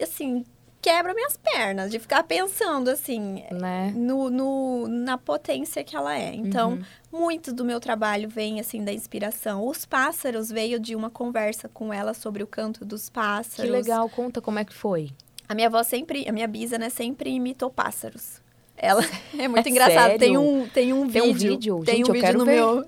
[0.00, 0.44] assim,
[0.80, 3.92] quebra minhas pernas de ficar pensando assim, né?
[3.96, 6.32] no, no- na potência que ela é.
[6.34, 6.82] Então, Uhum.
[7.20, 9.66] muito do meu trabalho vem assim da inspiração.
[9.66, 13.64] Os pássaros veio de uma conversa com ela sobre o canto dos pássaros.
[13.64, 15.10] Que legal, conta como é que foi.
[15.48, 18.40] A minha avó sempre, a minha bisa, né, sempre imitou pássaros.
[18.76, 19.02] Ela
[19.38, 20.02] é muito É engraçado.
[20.04, 20.18] sério?
[20.18, 21.50] Tem um, tem um Tem um vídeo.
[21.50, 21.82] vídeo?
[21.84, 22.54] Tem Gente, um eu vídeo quero no ver.
[22.54, 22.86] meu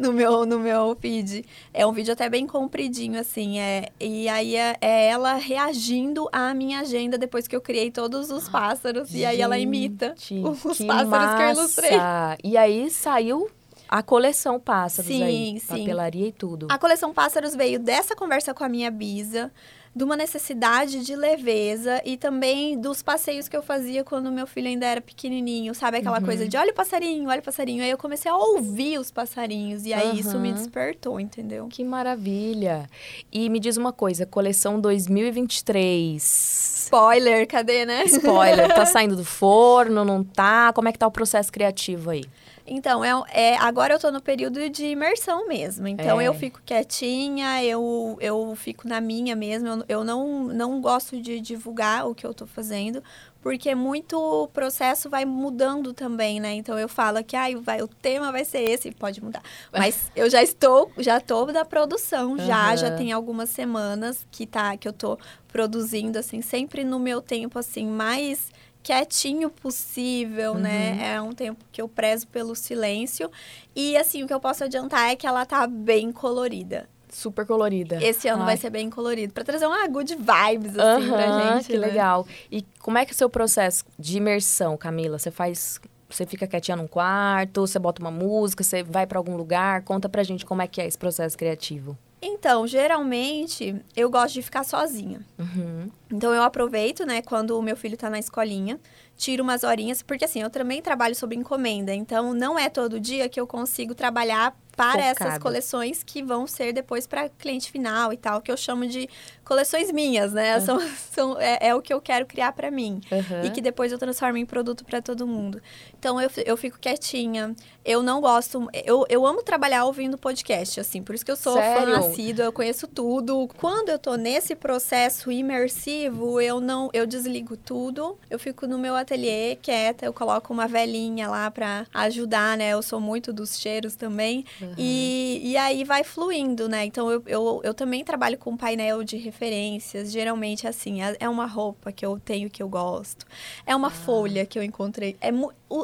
[0.02, 1.44] no meu no meu feed.
[1.72, 6.54] É um vídeo até bem compridinho assim, é e aí é, é ela reagindo à
[6.54, 10.14] minha agenda depois que eu criei todos os pássaros e aí ela imita
[10.64, 11.96] os que pássaros que eu ilustrei.
[11.96, 12.38] massa!
[12.42, 13.50] E aí saiu
[13.88, 15.66] a coleção Pássaros aí, Sim, sim.
[15.66, 16.68] papelaria e tudo.
[16.70, 19.52] A coleção Pássaros veio dessa conversa com a minha bisa,
[19.94, 24.68] de uma necessidade de leveza e também dos passeios que eu fazia quando meu filho
[24.68, 25.98] ainda era pequenininho, sabe?
[25.98, 26.24] Aquela Uhum.
[26.24, 27.82] coisa de olha o passarinho, olha o passarinho.
[27.82, 31.66] Aí eu comecei a ouvir os passarinhos e aí isso me despertou, entendeu?
[31.68, 32.88] Que maravilha!
[33.32, 36.82] E me diz uma coisa, coleção 2023.
[36.84, 38.04] Spoiler, cadê, né?
[38.04, 40.72] Spoiler, tá saindo do forno, não tá?
[40.72, 42.24] Como é que tá o processo criativo aí?
[42.72, 45.88] Então, é, é- agora eu tô no período de imersão mesmo.
[45.88, 46.28] Então, É.
[46.28, 49.66] eu fico quietinha, eu, eu fico na minha mesmo.
[49.66, 53.02] Eu, eu não, não gosto de divulgar o que eu tô fazendo,
[53.42, 56.52] porque muito processo vai mudando também, né?
[56.54, 59.42] Então, eu falo que ah, vai, o tema vai ser esse, pode mudar.
[59.72, 62.96] Mas eu já estou, já tô da produção, já, já Aham.
[62.96, 67.84] tem algumas semanas que, tá, que eu tô produzindo, assim, sempre no meu tempo, assim,
[67.88, 71.14] mais quietinho possível, né?
[71.14, 73.30] É um tempo que eu prezo pelo silêncio.
[73.74, 76.88] E assim, o que eu posso adiantar é que ela tá bem colorida.
[77.08, 77.98] Super colorida.
[78.02, 78.46] Esse ano Ai.
[78.46, 81.86] vai ser bem colorido, Pra trazer uma good vibes assim pra Aham, gente, que né?
[81.86, 82.26] legal.
[82.50, 85.18] E como é que é o seu processo de imersão, Camila?
[85.18, 85.80] Você faz...
[86.08, 89.82] Você fica quietinha num quarto, você bota uma música, você vai pra algum lugar?
[89.82, 91.96] Conta pra gente como é que é esse processo criativo.
[92.22, 95.20] Então, geralmente eu gosto de ficar sozinha.
[95.38, 95.90] Uhum.
[96.12, 98.78] Então eu aproveito, né, quando o meu filho tá na escolinha,
[99.16, 103.28] tiro umas horinhas, porque assim, eu também trabalho sob encomenda, então não é todo dia
[103.28, 105.42] que eu consigo trabalhar para essas Focado.
[105.42, 109.08] coleções que vão ser depois para cliente final e tal, que eu chamo de
[109.50, 110.54] coleções minhas, né?
[110.54, 110.60] Ah.
[110.60, 110.78] São,
[111.10, 113.00] são, é, é o que eu quero criar para mim.
[113.10, 113.44] Aham.
[113.44, 115.60] E que depois eu transformo em produto para todo mundo.
[115.98, 117.52] Então eu, eu fico quietinha.
[117.84, 118.68] Eu não gosto.
[118.84, 121.02] Eu, eu amo trabalhar ouvindo podcast, assim.
[121.02, 121.94] Por isso que eu sou Sério?
[121.94, 123.48] fã assídua, eu conheço tudo.
[123.56, 126.88] Quando eu tô nesse processo imersivo, eu não.
[126.92, 128.16] Eu desligo tudo.
[128.30, 132.70] Eu fico no meu ateliê quieta, eu coloco uma velhinha lá pra ajudar, né?
[132.70, 134.44] Eu sou muito dos cheiros também.
[134.60, 134.74] Uhum.
[134.78, 136.84] E, e aí vai fluindo, né?
[136.84, 140.12] Então eu, eu, eu também trabalho com painel de referências.
[140.12, 143.26] Geralmente, assim, é, é uma roupa que eu tenho que eu gosto.
[143.64, 143.90] É uma ah.
[143.90, 145.16] folha que eu encontrei.
[145.20, 145.32] É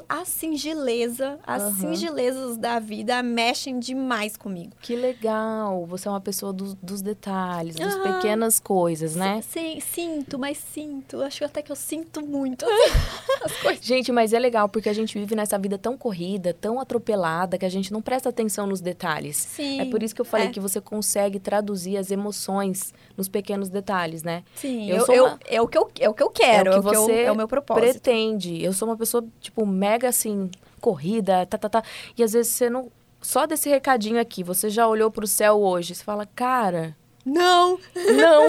[0.08, 1.94] a singeleza, as uhum.
[1.94, 4.72] singelezas da vida mexem demais comigo.
[4.82, 5.86] Que legal!
[5.86, 8.02] Você é uma pessoa do, dos detalhes, das uhum.
[8.14, 9.40] pequenas coisas, né?
[9.42, 11.22] Sim, sinto, mas sinto.
[11.22, 12.66] Acho até que eu sinto muito
[13.44, 13.84] as coisas.
[13.84, 17.64] Gente, mas é legal porque a gente vive nessa vida tão corrida, tão atropelada, que
[17.64, 19.36] a gente não presta atenção nos detalhes.
[19.36, 19.80] Sim.
[19.80, 20.50] É por isso que eu falei é.
[20.50, 24.42] que você consegue traduzir as emoções nos pequenos detalhes, né?
[24.54, 25.40] Sim, eu, eu, eu uma...
[25.46, 27.12] é, o que eu, é o que eu quero, é o que, é o você
[27.12, 28.00] eu, é o meu propósito.
[28.00, 28.64] pretende.
[28.64, 31.82] Eu sou uma pessoa, tipo, mega assim, corrida, tá, tá, tá.
[32.16, 32.90] E às vezes você não.
[33.20, 36.96] Só desse recadinho aqui, você já olhou pro céu hoje, você fala, cara.
[37.26, 37.78] Não!
[38.16, 38.44] Não!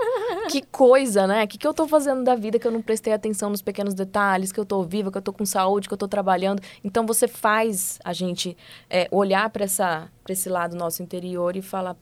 [0.50, 1.44] que coisa, né?
[1.44, 3.92] O que, que eu tô fazendo da vida que eu não prestei atenção nos pequenos
[3.92, 6.62] detalhes, que eu tô viva, que eu tô com saúde, que eu tô trabalhando.
[6.82, 8.56] Então você faz a gente
[8.88, 11.94] é, olhar para esse lado nosso interior e falar,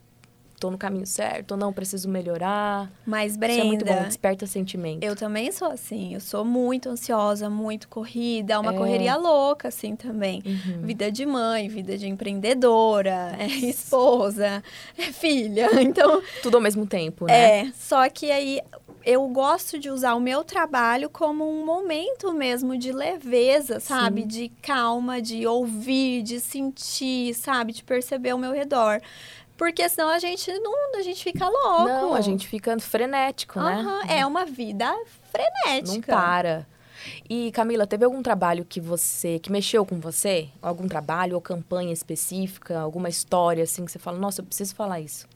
[0.61, 2.91] tô no caminho certo, ou não, preciso melhorar.
[3.03, 3.55] Mas, Brenda...
[3.55, 5.03] Isso é muito bom, desperta sentimento.
[5.03, 8.77] Eu também sou assim, eu sou muito ansiosa, muito corrida, uma é.
[8.77, 10.43] correria louca, assim, também.
[10.45, 10.83] Uhum.
[10.83, 14.63] Vida de mãe, vida de empreendedora, é, esposa,
[14.95, 16.21] é filha, então...
[16.43, 17.61] Tudo ao mesmo tempo, né?
[17.61, 18.61] É, só que aí
[19.03, 24.21] eu gosto de usar o meu trabalho como um momento mesmo de leveza, sabe?
[24.21, 24.27] Sim.
[24.27, 27.73] De calma, de ouvir, de sentir, sabe?
[27.73, 29.01] De perceber o meu redor.
[29.61, 31.83] Porque senão a gente não, a gente fica louco.
[31.83, 34.01] Não, a gente fica frenético, uhum, né?
[34.09, 34.91] É uma vida
[35.31, 35.93] frenética.
[35.93, 36.67] Não para.
[37.29, 40.49] E Camila, teve algum trabalho que você que mexeu com você?
[40.63, 44.99] Algum trabalho ou campanha específica, alguma história assim que você fala, nossa, eu preciso falar
[44.99, 45.27] isso?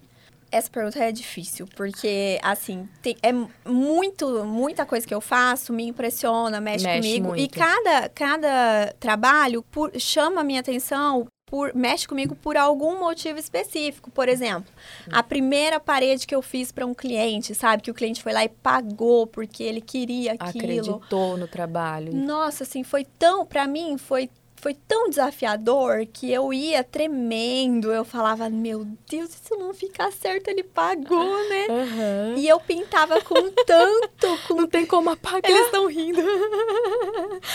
[0.52, 3.32] Essa pergunta é difícil, porque, assim, tem, é
[3.70, 7.28] muito, muita coisa que eu faço me impressiona, mexe, mexe comigo.
[7.28, 7.44] Muito.
[7.44, 13.38] E cada, cada trabalho por, chama a minha atenção por, mexe comigo por algum motivo
[13.40, 14.10] específico.
[14.10, 14.72] Por exemplo,
[15.12, 17.84] a primeira parede que eu fiz para um cliente, sabe?
[17.84, 20.64] Que o cliente foi lá e pagou porque ele queria aquilo.
[20.64, 22.14] Acreditou no trabalho.
[22.14, 24.30] Nossa, assim, foi tão, para mim, foi
[24.66, 27.94] foi tão desafiador que eu ia tremendo.
[27.94, 31.68] Eu falava, meu Deus, se não ficar certo, ele pagou, né?
[31.70, 32.38] Uhum.
[32.38, 34.40] E eu pintava com tanto.
[34.48, 34.56] Com...
[34.56, 35.52] Não tem como apagar.
[35.52, 36.20] Eles estão rindo.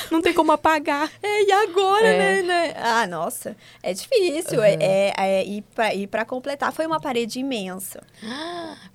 [0.08, 1.10] Não tem como apagar.
[1.20, 2.18] É, e agora, é.
[2.18, 2.74] né, né?
[2.76, 4.58] Ah, nossa, é difícil.
[4.58, 4.64] Uhum.
[4.64, 8.02] É, é, é, e para completar, foi uma parede imensa.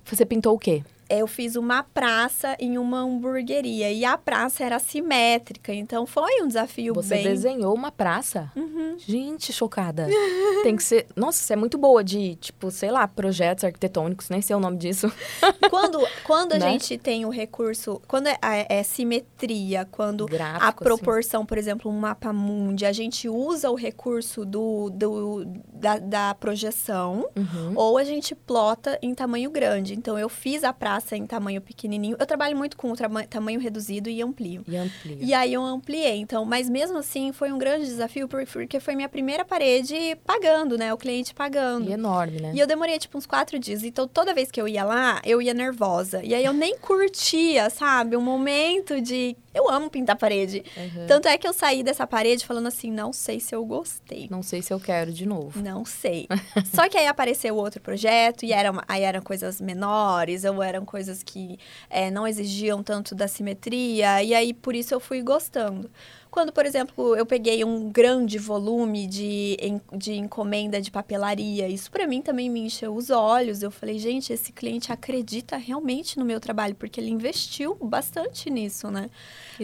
[0.04, 0.82] Você pintou o quê?
[1.08, 6.48] Eu fiz uma praça em uma hamburgueria e a praça era simétrica, então foi um
[6.48, 7.22] desafio você bem...
[7.22, 8.50] Você desenhou uma praça?
[8.56, 8.96] Uhum.
[8.98, 10.08] Gente, chocada.
[10.62, 11.06] Tem que ser...
[11.14, 14.78] Nossa, você é muito boa de, tipo, sei lá, projetos arquitetônicos, nem sei o nome
[14.78, 15.10] disso.
[15.70, 16.70] Quando, quando a né?
[16.70, 18.00] gente tem o recurso...
[18.06, 20.76] Quando é, é, é simetria, quando Gráfico, a assim.
[20.78, 21.46] proporção, assim.
[21.46, 27.28] por exemplo, um mapa mundi, a gente usa o recurso do, do, da, da projeção
[27.36, 27.72] uhum.
[27.74, 29.94] ou a gente plota em tamanho grande.
[29.94, 32.16] Então, eu fiz a praça passa em tamanho pequenininho.
[32.18, 32.96] Eu trabalho muito com o
[33.28, 34.64] tamanho reduzido e amplio.
[34.66, 35.18] E amplio.
[35.20, 36.16] E aí eu ampliei.
[36.16, 40.92] Então, mas mesmo assim foi um grande desafio porque foi minha primeira parede pagando, né?
[40.94, 41.90] O cliente pagando.
[41.90, 42.52] E enorme, né?
[42.54, 43.84] E eu demorei tipo uns quatro dias.
[43.84, 46.22] Então toda vez que eu ia lá, eu ia nervosa.
[46.24, 48.16] E aí eu nem curtia, sabe?
[48.16, 50.62] Um momento de eu amo pintar parede.
[50.76, 51.06] Uhum.
[51.06, 54.28] Tanto é que eu saí dessa parede falando assim, não sei se eu gostei.
[54.30, 55.62] Não sei se eu quero de novo.
[55.62, 56.28] Não sei.
[56.74, 61.22] Só que aí apareceu outro projeto e era, aí eram coisas menores, ou eram coisas
[61.22, 61.58] que
[61.90, 64.22] é, não exigiam tanto da simetria.
[64.22, 65.90] E aí, por isso, eu fui gostando.
[66.30, 69.56] Quando, por exemplo, eu peguei um grande volume de,
[69.96, 73.62] de encomenda de papelaria, isso para mim também me encheu os olhos.
[73.62, 78.90] Eu falei, gente, esse cliente acredita realmente no meu trabalho, porque ele investiu bastante nisso,
[78.90, 79.08] né?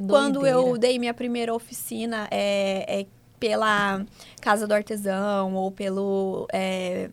[0.08, 3.06] Quando eu dei minha primeira oficina é, é
[3.38, 4.06] pela
[4.40, 6.46] Casa do Artesão ou pelo.
[6.52, 7.10] É,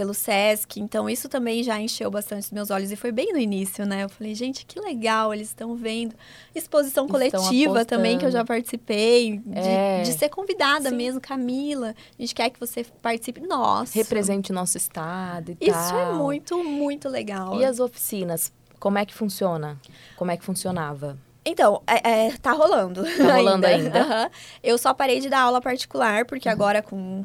[0.00, 3.38] pelo SESC, então isso também já encheu bastante os meus olhos e foi bem no
[3.38, 4.04] início, né?
[4.04, 6.14] Eu falei, gente, que legal, eles estão vendo.
[6.54, 10.00] Exposição coletiva também, que eu já participei, de, é.
[10.00, 10.96] de ser convidada Sim.
[10.96, 13.42] mesmo, Camila, a gente quer que você participe.
[13.42, 13.92] Nossa!
[13.92, 15.84] Represente o nosso estado e isso tal.
[15.84, 17.60] Isso é muito, muito legal.
[17.60, 19.78] E as oficinas, como é que funciona?
[20.16, 21.18] Como é que funcionava?
[21.44, 23.02] Então, é, é, tá rolando.
[23.04, 23.98] Tá rolando ainda.
[23.98, 24.22] ainda.
[24.22, 24.30] Uhum.
[24.62, 26.54] Eu só parei de dar aula particular, porque uhum.
[26.54, 27.22] agora com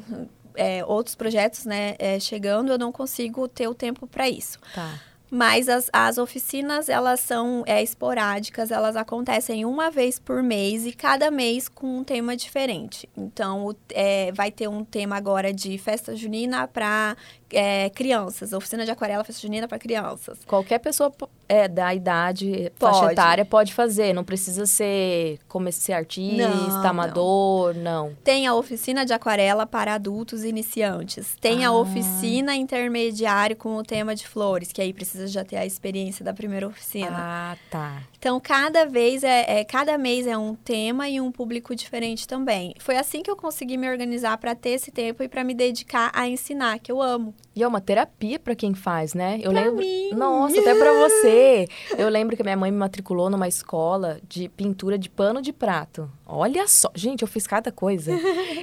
[0.56, 4.58] é, outros projetos, né, é, chegando, eu não consigo ter o tempo para isso.
[4.74, 5.00] Tá.
[5.30, 10.92] Mas as, as oficinas, elas são é, esporádicas, elas acontecem uma vez por mês e
[10.92, 13.08] cada mês com um tema diferente.
[13.16, 17.16] Então, o, é, vai ter um tema agora de festa junina para
[17.50, 20.38] é, crianças, oficina de aquarela, festa junina para crianças.
[20.46, 21.12] Qualquer pessoa
[21.48, 22.98] é, da idade, Pode.
[22.98, 24.12] faixa etária, pode fazer.
[24.12, 26.86] Não precisa ser, como ser artista, Não, não.
[26.86, 28.16] amador, não.
[28.24, 31.36] Tem a oficina de aquarela para adultos iniciantes.
[31.40, 31.72] Tem a Ah.
[31.72, 36.32] oficina intermediário com o tema de flores, que aí precisa já ter a experiência da
[36.32, 37.10] primeira oficina.
[37.12, 38.02] Ah, tá.
[38.26, 42.74] Então, cada vez é, é- cada mês é um tema e um público diferente também.
[42.80, 46.10] Foi assim que eu consegui me organizar para ter esse tempo e para me dedicar
[46.12, 47.32] a ensinar, que eu amo.
[47.54, 49.38] E é uma terapia pra quem faz, né?
[49.40, 49.76] Eu Pra lembro.
[49.78, 50.10] mim.
[50.12, 51.68] Nossa, até pra você.
[51.96, 56.10] Eu lembro que minha mãe me matriculou numa escola de pintura de pano de prato.
[56.26, 58.10] Olha só, gente, eu fiz cada coisa.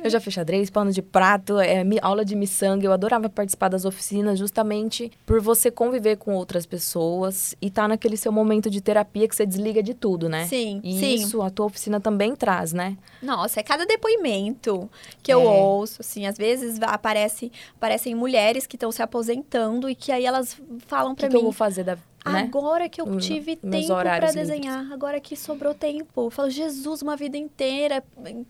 [0.04, 2.86] Eu já fiz xadrez, pano de prato, é, aula de miçanga.
[2.86, 8.18] Eu adorava participar das oficinas justamente por você conviver com outras pessoas e tá naquele
[8.18, 10.46] seu momento de terapia que você desliga de tudo, né?
[10.48, 11.16] Sim, E sim.
[11.16, 12.98] isso a tua oficina também traz, né?
[13.22, 14.90] Nossa, é cada depoimento
[15.22, 15.44] que eu É.
[15.46, 20.60] ouço, assim, às vezes aparece, aparecem mulheres que estão se aposentando e que aí elas
[20.88, 21.98] falam O que, para que eu mim, vou fazer da.
[22.26, 22.44] Né?
[22.46, 26.28] agora que eu Hum, tive tempo para desenhar, agora que sobrou tempo.
[26.28, 28.02] Eu falo, Jesus, uma vida inteira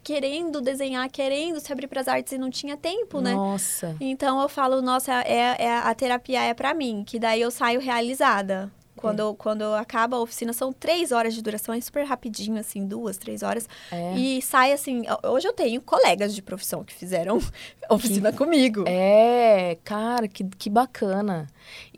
[0.04, 3.34] querendo desenhar, querendo se abrir para as artes e não tinha tempo, né?
[3.34, 3.96] Nossa.
[4.00, 7.80] Então eu falo, nossa, é, é- a terapia é para mim, que daí eu saio
[7.80, 8.72] realizada.
[9.04, 13.18] Quando, quando acaba a oficina, são três horas de duração, é super rapidinho, assim, duas,
[13.18, 13.68] três horas.
[13.92, 14.16] É.
[14.16, 15.04] E sai assim.
[15.26, 17.38] Hoje eu tenho colegas de profissão que fizeram
[17.90, 18.86] oficina comigo.
[18.88, 21.50] É, cara, que, que bacana.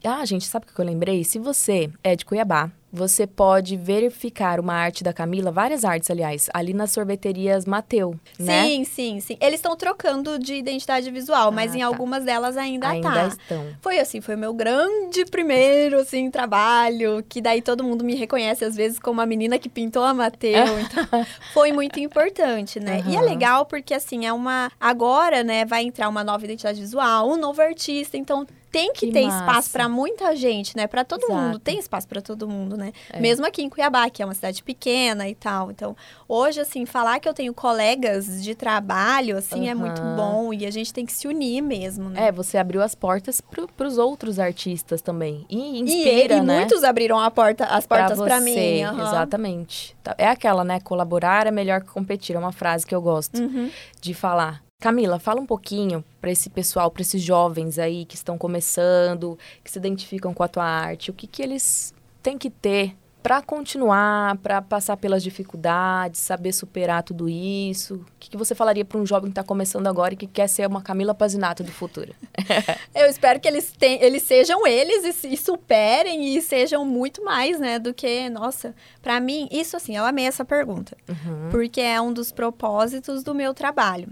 [0.05, 1.23] Ah, gente, sabe o que eu lembrei?
[1.23, 6.49] Se você é de Cuiabá, você pode verificar uma arte da Camila, várias artes, aliás,
[6.53, 8.63] ali nas sorveterias Mateu, né?
[8.63, 9.37] Sim, sim, sim.
[9.41, 11.87] Eles estão trocando de identidade visual, mas Ah, em tá.
[11.87, 13.27] algumas delas ainda, Ainda tá.
[13.27, 13.67] estão.
[13.81, 18.63] Foi assim, foi o meu grande primeiro, assim, trabalho, que daí todo mundo me reconhece,
[18.63, 23.03] às vezes, como a menina que pintou a Mateu, então foi muito importante, né?
[23.07, 24.71] E é legal porque, assim, é uma...
[24.79, 28.47] Agora, né, vai entrar uma nova identidade visual, um novo artista, então...
[28.75, 29.38] Tem que, Que ter massa.
[29.45, 30.85] espaço pra muita gente, né?
[30.88, 31.33] Pra todo Exato.
[31.39, 31.59] mundo.
[31.59, 32.91] Tem espaço pra todo mundo, né?
[33.09, 33.19] É.
[33.21, 35.71] Mesmo aqui em Cuiabá, que é uma cidade pequena e tal.
[35.71, 35.95] Então,
[36.27, 40.53] hoje, assim, falar que eu tenho colegas de trabalho, assim, é muito bom.
[40.53, 42.27] E a gente tem que se unir mesmo, né?
[42.27, 45.45] É, você abriu as portas para os outros artistas também.
[45.49, 46.59] E E, inspira, e né?
[46.59, 48.83] muitos abriram a porta, as portas você, mim.
[48.83, 49.07] aham.
[49.07, 49.95] Exatamente.
[50.03, 50.79] Tá- É aquela, né?
[50.81, 52.35] Colaborar é melhor que competir.
[52.35, 53.69] É uma frase que eu gosto Uhum.
[54.01, 54.64] de falar.
[54.86, 59.71] Camila, fala um pouquinho para esse pessoal, para esses jovens aí que estão começando, que
[59.71, 61.10] se identificam com a tua arte.
[61.10, 67.02] O que, que eles têm que ter para continuar, para passar pelas dificuldades, saber superar
[67.02, 67.95] tudo isso?
[67.95, 70.45] O que, que você falaria para um jovem que está começando agora e que quer
[70.48, 72.13] ser uma Camila Pazinato do futuro?
[72.93, 77.26] Eu espero que eles, ten- eles sejam eles e, se- e superem e sejam muito
[77.26, 77.80] mais, né?
[77.80, 80.95] Do que, nossa, pra mim, isso assim, eu amei essa pergunta.
[81.10, 81.50] Uhum.
[81.50, 84.10] Porque é um dos propósitos do meu trabalho.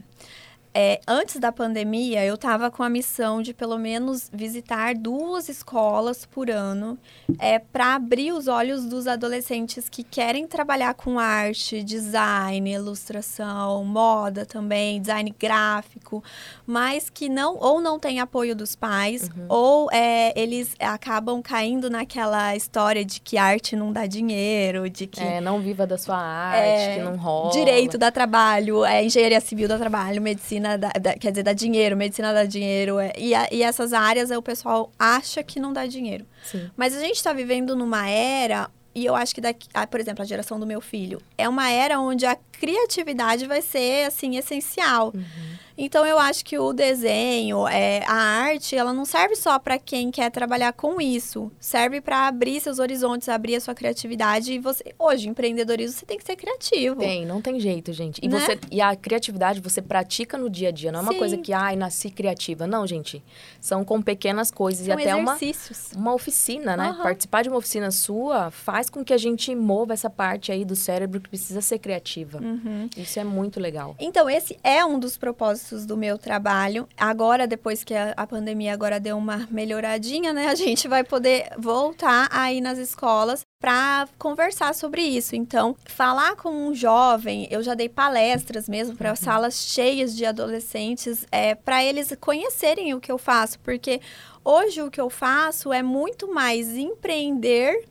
[0.75, 6.25] É, antes da pandemia, eu estava com a missão de pelo menos visitar duas escolas
[6.25, 6.97] por ano
[7.37, 14.47] é, para abrir os olhos dos adolescentes que querem trabalhar com arte, design, ilustração, moda
[14.47, 16.23] também, design gráfico,
[16.65, 22.55] mas que não ou não tem apoio dos pais ou é, eles acabam caindo naquela
[22.55, 26.67] história de que arte não dá dinheiro, de que É, não viva da sua arte,
[26.67, 27.51] É, que não rola.
[27.51, 31.95] Direito dá trabalho, é, engenharia civil dá trabalho, medicina dá, dá- quer dizer, dá dinheiro,
[31.97, 32.99] medicina dá dinheiro.
[32.99, 36.25] é, e, a- e essas áreas o pessoal acha que não dá dinheiro.
[36.43, 36.69] Sim.
[36.75, 40.21] Mas a gente está vivendo numa era, e eu acho que daqui, ah, por exemplo,
[40.21, 45.11] a geração do meu filho, é uma era onde a criatividade vai ser assim essencial.
[45.13, 45.53] Uhum.
[45.75, 50.11] Então eu acho que o desenho, é, a arte, ela não serve só para quem
[50.11, 51.51] quer trabalhar com isso.
[51.59, 54.53] Serve para abrir seus horizontes, abrir a sua criatividade.
[54.53, 56.99] E você, hoje, empreendedorismo, você tem que ser criativo.
[56.99, 58.19] Tem, não tem jeito, gente.
[58.23, 58.39] E, Né?
[58.39, 60.91] você, e a criatividade você pratica no dia a dia.
[60.91, 61.17] Não é uma Sim.
[61.17, 62.67] coisa que, ai, nasci criativa.
[62.67, 63.23] Não, gente.
[63.59, 65.91] São com pequenas coisas São e até uma, exercícios.
[65.95, 66.89] uma oficina, né?
[66.89, 67.01] Aham.
[67.01, 70.75] Participar de uma oficina sua faz com que a gente mova essa parte aí do
[70.75, 72.37] cérebro que precisa ser criativa.
[72.37, 72.52] Uhum.
[72.97, 73.95] Isso é muito legal.
[73.99, 76.87] Então, esse é um dos propósitos do meu trabalho.
[76.97, 80.47] Agora, depois que a, a pandemia agora deu uma melhoradinha, né?
[80.47, 85.37] A gente vai poder voltar aí nas escolas para conversar sobre isso.
[85.37, 91.25] Então, falar com um jovem, eu já dei palestras mesmo para salas cheias de adolescentes,
[91.31, 94.01] é, para eles conhecerem o que eu faço, porque
[94.43, 97.85] hoje o que eu faço é muito mais empreender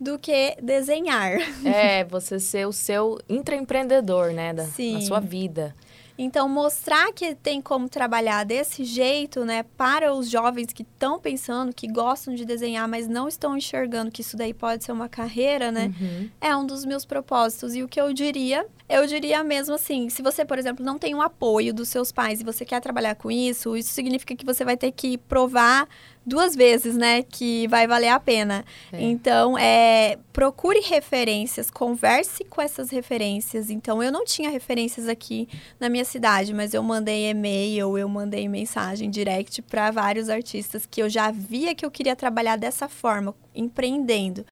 [0.00, 1.32] do que desenhar.
[1.64, 4.52] É, você ser o seu intraempreendedor, né?
[4.54, 4.94] Da, Sim.
[4.94, 5.74] na sua vida.
[6.22, 11.72] Então, mostrar que tem como trabalhar desse jeito, né, para os jovens que estão pensando,
[11.74, 15.72] que gostam de desenhar, mas não estão enxergando que isso daí pode ser uma carreira,
[15.72, 16.28] né, Uhum.
[16.38, 17.74] é um dos meus propósitos.
[17.74, 21.14] E o que eu diria, eu diria mesmo assim, se você, por exemplo, não tem
[21.14, 24.62] o apoio dos seus pais e você quer trabalhar com isso, isso significa que você
[24.62, 25.88] vai ter que provar
[26.24, 28.64] duas vezes, né, que vai valer a pena.
[28.92, 29.02] É.
[29.02, 33.70] Então, é, procure referências, converse com essas referências.
[33.70, 35.48] Então, eu não tinha referências aqui
[35.78, 41.02] na minha cidade, mas eu mandei e-mail, eu mandei mensagem direct para vários artistas que
[41.02, 44.44] eu já via que eu queria trabalhar dessa forma, empreendendo.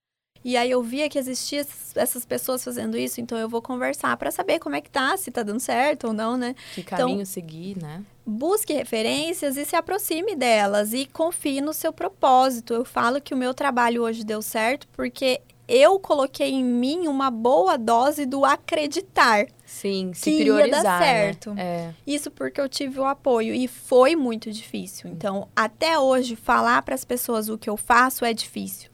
[0.48, 1.60] E aí eu via que existia
[1.94, 5.30] essas- pessoas fazendo isso, então eu vou conversar para saber como é que tá, se
[5.30, 6.54] tá dando certo ou não, né?
[6.74, 8.02] Que caminho seguir, né?
[8.24, 12.72] busque referências e se aproxime delas e confie no seu propósito.
[12.74, 17.30] Eu falo que o meu trabalho hoje deu certo porque eu coloquei em mim uma
[17.30, 19.46] boa dose do acreditar.
[19.66, 21.06] Sim, se Que ia priorizar, dar né?
[21.06, 21.54] certo.
[21.58, 21.92] É.
[22.06, 25.10] Isso porque eu tive o apoio e foi muito difícil.
[25.10, 28.90] Então, até hoje falar para as pessoas o que eu faço é difícil.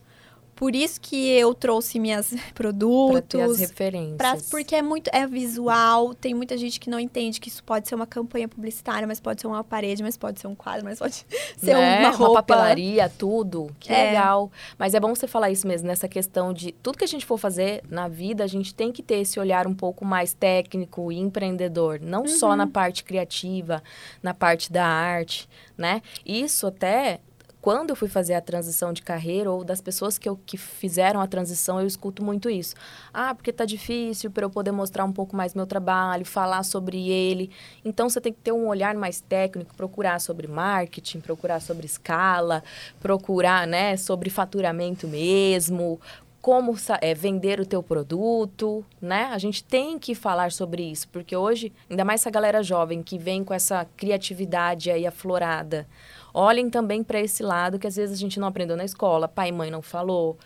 [0.55, 4.17] Por isso que eu trouxe minhas Pra ter as produtos, referências.
[4.17, 7.87] Pra- porque é muito é visual, tem muita gente que não entende que isso pode
[7.87, 10.99] ser uma campanha publicitária, mas pode ser uma parede, mas pode ser um quadro, mas
[10.99, 11.25] pode
[11.57, 11.99] ser né?
[11.99, 12.41] uma roupa.
[12.41, 13.67] papelaria, tudo.
[13.79, 14.07] Que É.
[14.07, 14.49] legal.
[14.77, 17.37] Mas é bom você falar isso mesmo, nessa questão de tudo que a gente for
[17.37, 21.17] fazer na vida, a gente tem que ter esse olhar um pouco mais técnico e
[21.19, 21.99] empreendedor.
[22.01, 22.27] Não Uhum.
[22.27, 23.83] só na parte criativa,
[24.23, 26.01] na parte da arte, né?
[26.25, 27.19] Isso até.
[27.65, 31.19] Quando eu fui fazer a transição de carreira, ou das pessoas que, eu, que fizeram
[31.19, 32.75] a transição, eu escuto muito isso.
[33.11, 37.09] Ah, porque tá difícil para eu poder mostrar um pouco mais meu trabalho, falar sobre
[37.09, 37.49] ele.
[37.83, 42.63] Então você tem que ter um olhar mais técnico, procurar sobre marketing, procurar sobre escala,
[43.01, 45.99] procurar, né, sobre faturamento mesmo,
[46.45, 49.31] como é, vender o teu produto, né?
[49.33, 53.17] A gente tem que falar sobre isso, porque hoje, ainda mais essa galera jovem que
[53.17, 55.87] vem com essa criatividade aí aflorada,
[56.35, 59.49] olhem também para esse lado que às vezes a gente não aprendeu na escola, pai
[59.49, 60.37] e mãe não falou,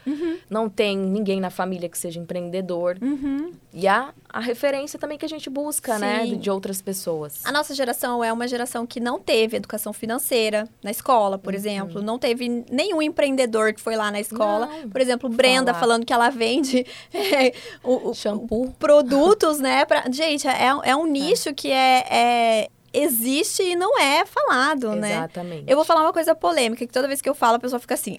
[0.50, 2.98] não tem ninguém na família que seja empreendedor.
[3.02, 3.52] Uhum.
[3.74, 6.30] E a, a referência também que a gente busca, né, Sim.
[6.32, 7.46] de, de outras pessoas.
[7.46, 11.42] A nossa geração é uma geração que não teve educação financeira na escola, Uhum.
[11.42, 12.02] por exemplo.
[12.02, 14.66] Não teve nenhum empreendedor que foi lá na escola.
[14.68, 14.90] Não.
[14.90, 15.80] Por exemplo, Brenda Falar.
[15.80, 18.74] falando que ela vende é, o, o- Shampoo.
[18.78, 19.86] produtos, né?
[19.86, 20.04] Pra...
[20.12, 25.14] Gente, é, é um nicho que é, é- existe e não é falado, né?
[25.16, 25.64] Exatamente.
[25.68, 27.94] Eu vou falar uma coisa polêmica, que toda vez que eu falo, a pessoa fica
[27.94, 28.18] assim.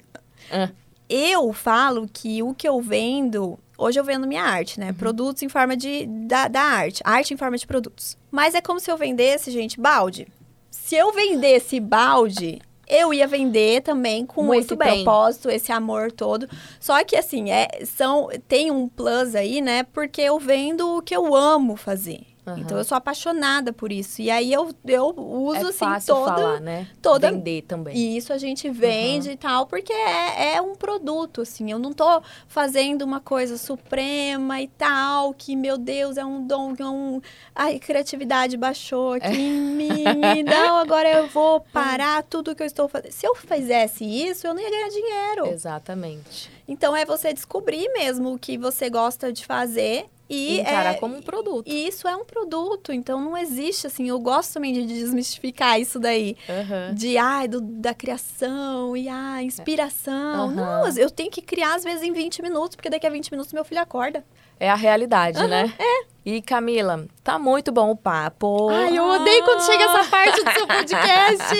[0.50, 0.70] Ah.
[1.08, 3.58] Eu falo que o que eu vendo.
[3.76, 4.86] Hoje eu vendo minha arte, Uhum.
[4.86, 4.92] né?
[4.92, 6.06] Produtos em forma de.
[6.06, 7.02] Da, da arte.
[7.04, 8.16] Arte em forma de produtos.
[8.30, 10.28] Mas é como se eu vendesse, gente, balde.
[10.70, 12.60] Se eu vendesse balde.
[12.92, 15.04] Eu ia vender também com Muito esse bem.
[15.04, 16.48] propósito, esse amor todo.
[16.80, 19.84] Só que assim, é, são, tem um plus aí, né?
[19.84, 22.22] Porque eu vendo o que eu amo fazer.
[22.46, 22.58] Aham.
[22.60, 24.22] Então eu sou apaixonada por isso.
[24.22, 26.88] E aí eu, eu uso é assim fácil toda falar, né?
[27.02, 27.94] toda- Vender também.
[27.96, 31.70] e isso a gente vende e tal, porque é, é um produto, assim.
[31.70, 36.74] Eu não tô fazendo uma coisa suprema e tal, que, meu Deus, é um dom,
[36.78, 37.20] é um...
[37.54, 40.04] Ai, criatividade baixou aqui em mim.
[40.44, 43.12] Não, agora eu vou parar tudo que eu estou fazendo.
[43.12, 45.46] Se eu fizesse isso, eu não ia ganhar dinheiro.
[45.46, 46.50] Exatamente.
[46.66, 50.60] Então, é você descobrir mesmo o que você gosta de fazer e...
[50.60, 51.68] Encarar é, como um produto.
[51.68, 55.98] e isso é um produto, então não existe, assim, eu gosto também de desmistificar isso
[55.98, 56.94] daí Aham.
[56.94, 60.44] de ai, do, da criação e a inspiração.
[60.44, 60.54] Aham.
[60.54, 63.52] Não, eu tenho que criar às vezes em 20 minutos, porque daqui a 20 minutos
[63.52, 64.24] meu filho acorda.
[64.60, 65.72] É a realidade, né?
[65.78, 66.04] É.
[66.24, 68.68] E Camila, tá muito bom o papo.
[68.68, 71.56] Ai, eu odeio quando chega essa parte do seu podcast.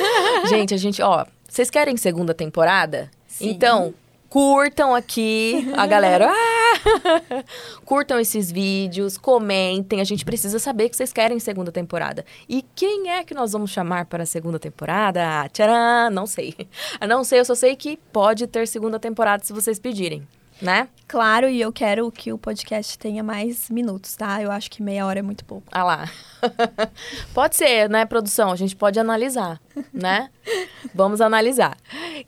[0.48, 3.10] Gente, a gente, ó, vocês querem segunda temporada?
[3.26, 3.50] Sim.
[3.50, 3.92] Então,
[4.34, 6.28] curtam aqui a galera.
[6.28, 7.44] Ah!
[7.86, 10.00] curtam esses vídeos, comentem.
[10.00, 12.24] A gente precisa saber que vocês querem segunda temporada.
[12.48, 15.48] E quem é que nós vamos chamar para a segunda temporada?
[15.52, 16.10] Tcharam!
[16.10, 16.52] Não sei.
[17.08, 20.26] Não sei, eu só sei que pode ter segunda temporada se vocês pedirem,
[20.60, 20.88] né?
[21.06, 24.42] Claro, e eu quero que o podcast tenha mais minutos, tá?
[24.42, 25.66] Eu acho que meia hora é muito pouco.
[25.70, 26.10] Ah lá.
[27.34, 28.50] pode ser, né, produção?
[28.50, 29.60] A gente pode analisar,
[29.92, 30.30] né?
[30.94, 31.76] Vamos analisar.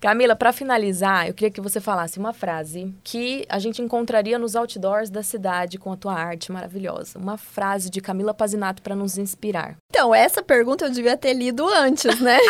[0.01, 4.55] Camila, para finalizar, eu queria que você falasse uma frase que a gente encontraria nos
[4.55, 7.19] outdoors da cidade com a tua arte maravilhosa.
[7.19, 9.77] Uma frase de Camila Pazinato para nos inspirar.
[9.91, 12.39] Então, essa pergunta eu devia ter lido antes, né?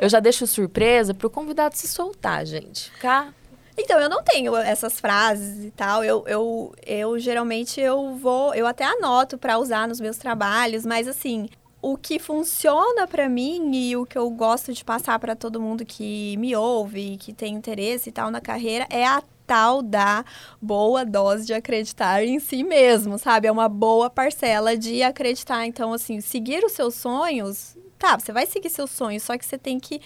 [0.00, 2.90] Eu já deixo surpresa pro convidado se soltar, gente.
[2.90, 3.34] Ficar
[3.80, 6.04] Então, eu não tenho essas frases e tal.
[6.04, 11.08] Eu, eu, eu geralmente eu vou, eu até anoto para usar nos meus trabalhos, mas
[11.08, 11.48] assim,
[11.82, 15.84] o que funciona para mim e o que eu gosto de passar para todo mundo
[15.84, 20.24] que me ouve, que tem interesse e tal na carreira é a tal da
[20.62, 23.48] boa dose de acreditar em si mesmo, sabe?
[23.48, 25.66] É uma boa parcela de acreditar.
[25.66, 29.58] Então, assim, seguir os seus sonhos, tá, você vai seguir seus sonhos, só que você
[29.58, 30.00] tem que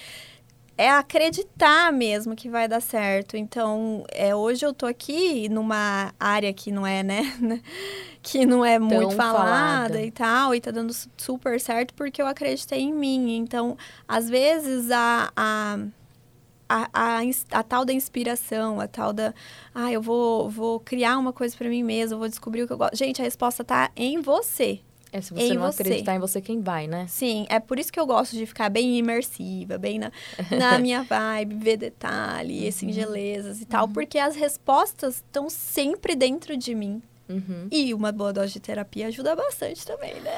[0.76, 3.36] é acreditar mesmo que vai dar certo.
[3.36, 7.22] Então, é, hoje eu tô aqui numa área que não é, né?
[8.22, 12.26] que não é muito falada, falada, e tal, e tá dando super certo porque eu
[12.26, 13.36] acreditei em mim.
[13.36, 13.76] Então,
[14.08, 15.78] às vezes, a, a,
[16.68, 17.20] a, a,
[17.52, 19.32] a tal da inspiração, a tal da.
[19.74, 22.78] Ah, eu vou, vou criar uma coisa para mim mesma, vou descobrir o que eu
[22.78, 22.96] gosto.
[22.96, 24.80] Gente, a resposta tá em você.
[25.14, 25.80] É, se você não você.
[25.80, 27.06] acreditar em você, quem vai, né?
[27.08, 30.10] Sim, é por isso que eu gosto de ficar bem imersiva, bem na,
[30.50, 32.72] na minha vibe, ver detalhe, uhum.
[32.72, 33.92] singelezas e tal, uhum.
[33.92, 37.00] porque as respostas estão sempre dentro de mim.
[37.28, 37.68] Uhum.
[37.70, 40.30] E uma boa dose de terapia ajuda bastante também, né?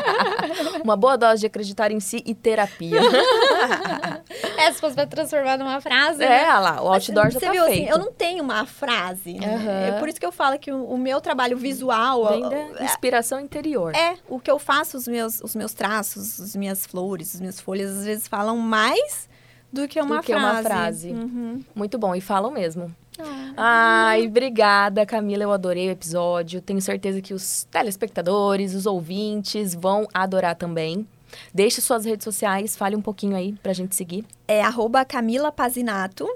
[0.84, 3.00] uma boa dose de acreditar em si e terapia.
[4.58, 6.22] é, se fosse pra transformar numa frase.
[6.22, 6.58] É, né?
[6.58, 7.90] lá, o outdoor Mas, já você tá viu, assim, feito.
[7.90, 9.56] Assim, eu não tenho uma frase, né?
[9.56, 9.96] Uhum.
[9.96, 12.28] É por isso que eu falo que o, o meu trabalho visual...
[12.28, 13.94] Vem da inspiração interior.
[13.94, 17.60] É, o que eu faço, os meus, os meus traços, as minhas flores, as minhas
[17.60, 19.28] folhas, às vezes falam mais
[19.72, 20.46] do que uma do que frase.
[20.46, 21.10] Uma frase.
[21.10, 21.60] Uhum.
[21.74, 22.94] Muito bom, e falam mesmo.
[23.18, 24.08] Ah.
[24.08, 25.42] Ai, obrigada, Camila.
[25.44, 26.60] Eu adorei o episódio.
[26.60, 31.06] Tenho certeza que os telespectadores, os ouvintes vão adorar também.
[31.52, 34.24] Deixe suas redes sociais, fale um pouquinho aí pra gente seguir.
[34.46, 36.28] É arroba Camila Pazinato.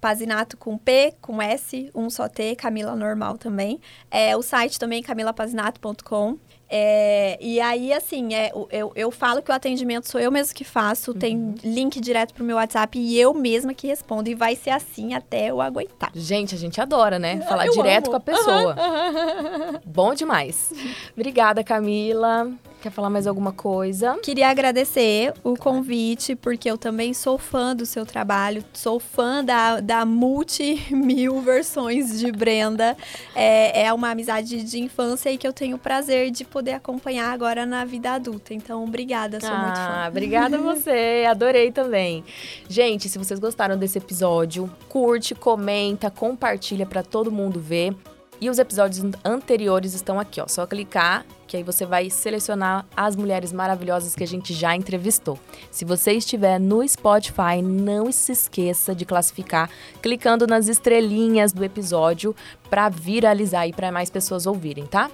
[0.00, 3.80] Pazinato com P, com S, um só T, Camila normal também.
[4.10, 6.38] É, o site também, camilapazinato.com.
[6.74, 10.64] É, e aí, assim, é, eu, eu falo que o atendimento sou eu mesmo que
[10.64, 11.18] faço, uhum.
[11.18, 14.30] tem link direto pro meu WhatsApp e eu mesma que respondo.
[14.30, 16.10] E vai ser assim até eu aguentar.
[16.14, 17.42] Gente, a gente adora, né?
[17.42, 18.12] Falar eu direto amo.
[18.12, 18.74] com a pessoa.
[18.74, 19.80] Uhum.
[19.84, 20.72] Bom demais.
[21.14, 22.50] Obrigada, Camila.
[22.82, 24.18] Quer falar mais alguma coisa?
[24.24, 29.78] Queria agradecer o convite, porque eu também sou fã do seu trabalho, sou fã da,
[29.78, 32.96] da multi-mil versões de Brenda.
[33.36, 37.32] É, é uma amizade de infância e que eu tenho o prazer de poder acompanhar
[37.32, 38.52] agora na vida adulta.
[38.52, 40.08] Então, obrigada, sou ah, muito fã.
[40.08, 42.24] Obrigada a você, adorei também.
[42.68, 47.94] Gente, se vocês gostaram desse episódio, curte, comenta, compartilha para todo mundo ver.
[48.40, 50.48] E os episódios anteriores estão aqui, ó.
[50.48, 55.38] Só clicar que aí você vai selecionar as mulheres maravilhosas que a gente já entrevistou.
[55.70, 59.68] Se você estiver no Spotify, não se esqueça de classificar
[60.00, 62.34] clicando nas estrelinhas do episódio
[62.70, 65.10] para viralizar e para mais pessoas ouvirem, tá?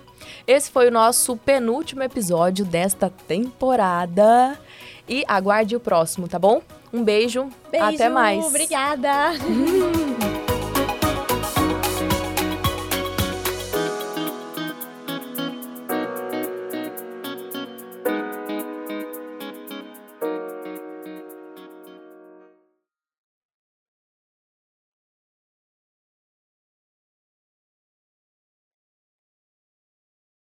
[0.47, 4.57] Esse foi o nosso penúltimo episódio desta temporada
[5.09, 6.62] e aguarde o próximo, tá bom?
[6.93, 8.47] Um beijo, beijo até mais.
[8.47, 9.32] Obrigada.